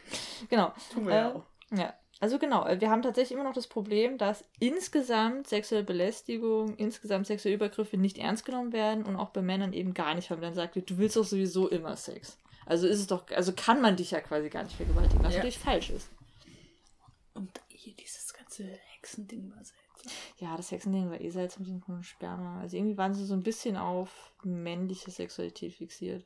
genau. 0.48 0.72
Tun 0.92 1.06
wir 1.06 1.12
Äh, 1.12 1.16
ja 1.16 1.32
auch. 1.34 1.44
Ja. 1.72 1.94
Also 2.22 2.38
genau, 2.38 2.64
äh, 2.64 2.80
wir 2.80 2.88
haben 2.88 3.02
tatsächlich 3.02 3.32
immer 3.36 3.42
noch 3.42 3.52
das 3.52 3.66
Problem, 3.66 4.16
dass 4.16 4.44
insgesamt 4.60 5.48
sexuelle 5.48 5.82
Belästigung, 5.82 6.76
insgesamt 6.76 7.26
sexuelle 7.26 7.56
Übergriffe 7.56 7.96
nicht 7.96 8.16
ernst 8.16 8.44
genommen 8.44 8.72
werden 8.72 9.02
und 9.04 9.16
auch 9.16 9.30
bei 9.30 9.42
Männern 9.42 9.72
eben 9.72 9.92
gar 9.92 10.14
nicht, 10.14 10.30
weil 10.30 10.36
man 10.36 10.44
dann 10.44 10.54
sagt, 10.54 10.76
du 10.88 10.98
willst 10.98 11.16
doch 11.16 11.24
sowieso 11.24 11.68
immer 11.68 11.96
Sex. 11.96 12.38
Also 12.64 12.86
ist 12.86 13.00
es 13.00 13.08
doch, 13.08 13.28
also 13.32 13.52
kann 13.56 13.80
man 13.80 13.96
dich 13.96 14.12
ja 14.12 14.20
quasi 14.20 14.48
gar 14.50 14.62
nicht 14.62 14.76
vergewaltigen, 14.76 15.18
was 15.24 15.32
Ja. 15.32 15.38
natürlich 15.38 15.58
falsch 15.58 15.90
ist. 15.90 16.10
Und 17.34 17.60
hier 17.68 17.94
dieses 17.96 18.32
ganze 18.32 18.66
Hexending 18.68 19.50
war 19.50 19.64
seltsam. 19.64 20.12
Ja, 20.38 20.56
das 20.56 20.70
Hexending 20.70 21.10
war 21.10 21.20
eh 21.20 21.30
seltsam 21.30 21.64
mit 21.66 21.88
dem 21.88 22.02
Sperma. 22.04 22.60
Also 22.60 22.76
irgendwie 22.76 22.98
waren 22.98 23.14
sie 23.14 23.24
so 23.24 23.34
ein 23.34 23.42
bisschen 23.42 23.76
auf 23.76 24.32
männliche 24.44 25.10
Sexualität 25.10 25.74
fixiert. 25.74 26.24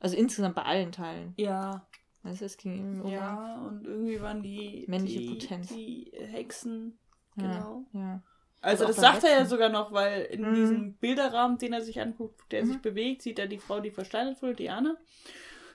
Also 0.00 0.16
insgesamt 0.16 0.54
bei 0.54 0.62
allen 0.62 0.90
Teilen. 0.90 1.34
Ja, 1.36 1.86
Du, 2.22 2.44
es 2.44 2.56
ging 2.56 2.76
irgendwie 2.76 3.00
um 3.00 3.10
ja, 3.10 3.62
und 3.66 3.86
irgendwie 3.86 4.20
waren 4.20 4.42
die, 4.42 4.84
Männliche 4.86 5.20
die, 5.20 5.28
Potenz. 5.28 5.68
die 5.68 6.12
Hexen, 6.14 6.98
ja, 7.36 7.42
genau. 7.42 7.84
Ja. 7.92 8.22
Also 8.60 8.84
Aber 8.84 8.92
das 8.92 9.00
sagt 9.00 9.24
er 9.24 9.30
ja 9.30 9.44
sogar 9.46 9.68
noch, 9.68 9.92
weil 9.92 10.22
in 10.22 10.50
Mhm. 10.50 10.54
diesem 10.54 10.94
Bilderrahmen, 10.94 11.58
den 11.58 11.72
er 11.72 11.80
sich 11.80 12.00
anguckt, 12.00 12.40
der 12.50 12.62
Mhm. 12.64 12.66
sich 12.66 12.82
bewegt, 12.82 13.22
sieht 13.22 13.38
er 13.38 13.46
die 13.46 13.58
Frau, 13.58 13.80
die 13.80 13.90
versteinert 13.92 14.42
wurde, 14.42 14.56
Diana, 14.56 14.96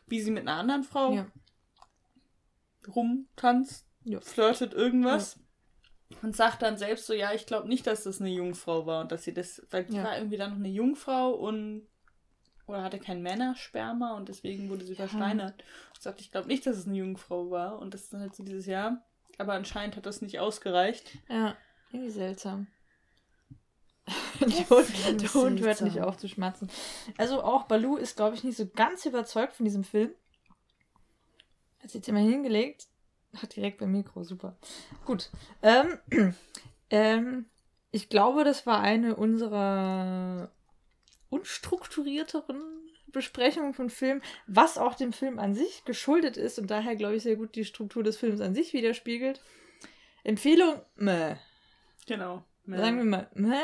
wie 0.08 0.22
sie 0.22 0.32
mit 0.32 0.44
einer 0.48 0.58
anderen 0.58 0.84
Frau 0.84 1.14
Ja. 1.14 1.28
rumtanzt, 2.94 3.88
Ja. 4.04 4.20
flirtet 4.20 4.74
irgendwas. 4.74 5.40
Und 6.22 6.36
sagt 6.36 6.62
dann 6.62 6.78
selbst 6.78 7.08
so, 7.08 7.14
ja, 7.14 7.34
ich 7.34 7.46
glaube 7.48 7.68
nicht, 7.68 7.88
dass 7.88 8.04
das 8.04 8.20
eine 8.22 8.30
Jungfrau 8.30 8.86
war 8.86 9.02
und 9.02 9.12
dass 9.12 9.24
sie 9.24 9.34
das, 9.34 9.66
weil 9.72 9.86
die 9.86 9.96
Ja. 9.96 10.04
war 10.04 10.18
irgendwie 10.18 10.38
dann 10.38 10.52
noch 10.52 10.58
eine 10.58 10.70
Jungfrau 10.70 11.32
und 11.32 11.88
oder 12.68 12.84
hatte 12.84 13.00
kein 13.00 13.22
Männersperma 13.22 14.16
und 14.16 14.30
deswegen 14.30 14.70
wurde 14.70 14.86
sie 14.86 14.94
Ja. 14.94 15.08
versteinert. 15.08 15.64
Und 15.96 16.02
sagt, 16.02 16.22
ich 16.22 16.32
glaube 16.32 16.48
nicht, 16.48 16.66
dass 16.66 16.78
es 16.78 16.88
eine 16.88 16.98
Jungfrau 16.98 17.50
war 17.52 17.80
und 17.80 17.94
das 17.94 18.04
ist 18.04 18.14
dann 18.14 18.22
halt 18.22 18.36
so 18.36 18.44
dieses 18.44 18.66
Jahr. 18.66 19.02
Aber 19.38 19.54
anscheinend 19.54 19.96
hat 19.96 20.06
das 20.06 20.22
nicht 20.22 20.40
ausgereicht. 20.40 21.18
Ja, 21.28 21.56
irgendwie 21.92 22.12
seltsam. 22.12 22.68
Der 24.42 24.70
Hund, 24.70 24.90
der 25.22 25.34
Hund 25.34 25.62
hört 25.62 25.82
nicht 25.82 26.02
auf 26.02 26.18
zu 26.18 26.28
schmatzen. 26.28 26.70
Also 27.18 27.42
auch 27.42 27.64
Balu 27.64 27.96
ist, 27.96 28.18
glaube 28.18 28.36
ich, 28.36 28.44
nicht 28.44 28.58
so 28.58 28.68
ganz 28.68 29.06
überzeugt 29.06 29.54
von 29.56 29.64
diesem 29.64 29.84
Film. 29.86 30.12
Hat 31.80 31.90
sich 31.90 32.00
jetzt 32.00 32.10
immer 32.10 32.20
hingelegt. 32.20 32.88
Hat 33.38 33.56
direkt 33.56 33.80
beim 33.80 33.92
Mikro, 33.92 34.24
super. 34.24 34.58
Gut. 35.06 35.32
Ähm, 35.62 35.98
ähm, 36.90 37.46
ich 37.92 38.10
glaube, 38.10 38.44
das 38.44 38.66
war 38.66 38.82
eine 38.82 39.16
unserer 39.16 40.52
unstrukturierteren 41.34 42.62
Besprechungen 43.08 43.74
von 43.74 43.90
Filmen, 43.90 44.22
was 44.48 44.78
auch 44.78 44.96
dem 44.96 45.14
Film 45.14 45.40
an 45.40 45.54
sich 45.54 45.84
geschuldet 45.86 46.38
ist 46.38 46.60
und 46.60 46.70
daher, 46.70 46.96
glaube 46.96 47.16
ich, 47.16 47.24
sehr 47.24 47.36
gut 47.36 47.56
die 47.56 47.66
Struktur 47.66 48.04
des 48.04 48.18
Films 48.18 48.42
an 48.42 48.54
sich 48.54 48.74
widerspiegelt. 48.74 49.42
Empfehlung, 50.24 50.82
meh. 50.96 51.36
Genau. 52.08 52.44
Sagen 52.66 52.98
wir 52.98 53.06
mal, 53.06 53.28
meh. 53.34 53.58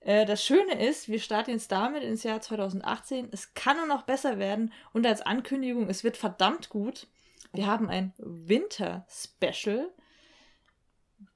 Äh, 0.00 0.26
das 0.26 0.44
Schöne 0.44 0.84
ist, 0.84 1.08
wir 1.08 1.20
starten 1.20 1.50
jetzt 1.50 1.70
damit 1.72 2.02
ins 2.02 2.22
Jahr 2.22 2.40
2018. 2.40 3.28
Es 3.30 3.54
kann 3.54 3.76
nur 3.76 3.86
noch 3.86 4.02
besser 4.02 4.38
werden 4.38 4.72
und 4.92 5.06
als 5.06 5.22
Ankündigung, 5.22 5.88
es 5.88 6.04
wird 6.04 6.16
verdammt 6.16 6.68
gut. 6.68 7.08
Wir 7.52 7.66
haben 7.66 7.88
ein 7.88 8.12
Winter-Special. 8.18 9.90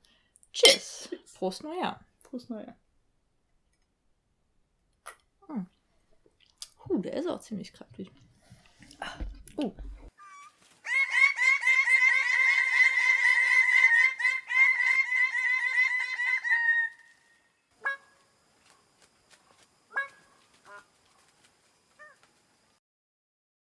Tschüss. 0.52 1.08
Prost 1.34 1.62
Neujahr. 1.62 2.04
Prost 2.22 2.50
Neujahr. 2.50 2.76
Huh, 6.88 6.98
der 6.98 7.14
ist 7.14 7.28
auch 7.28 7.40
ziemlich 7.40 7.72
kräftig. 7.72 8.10
Oh, 9.56 9.72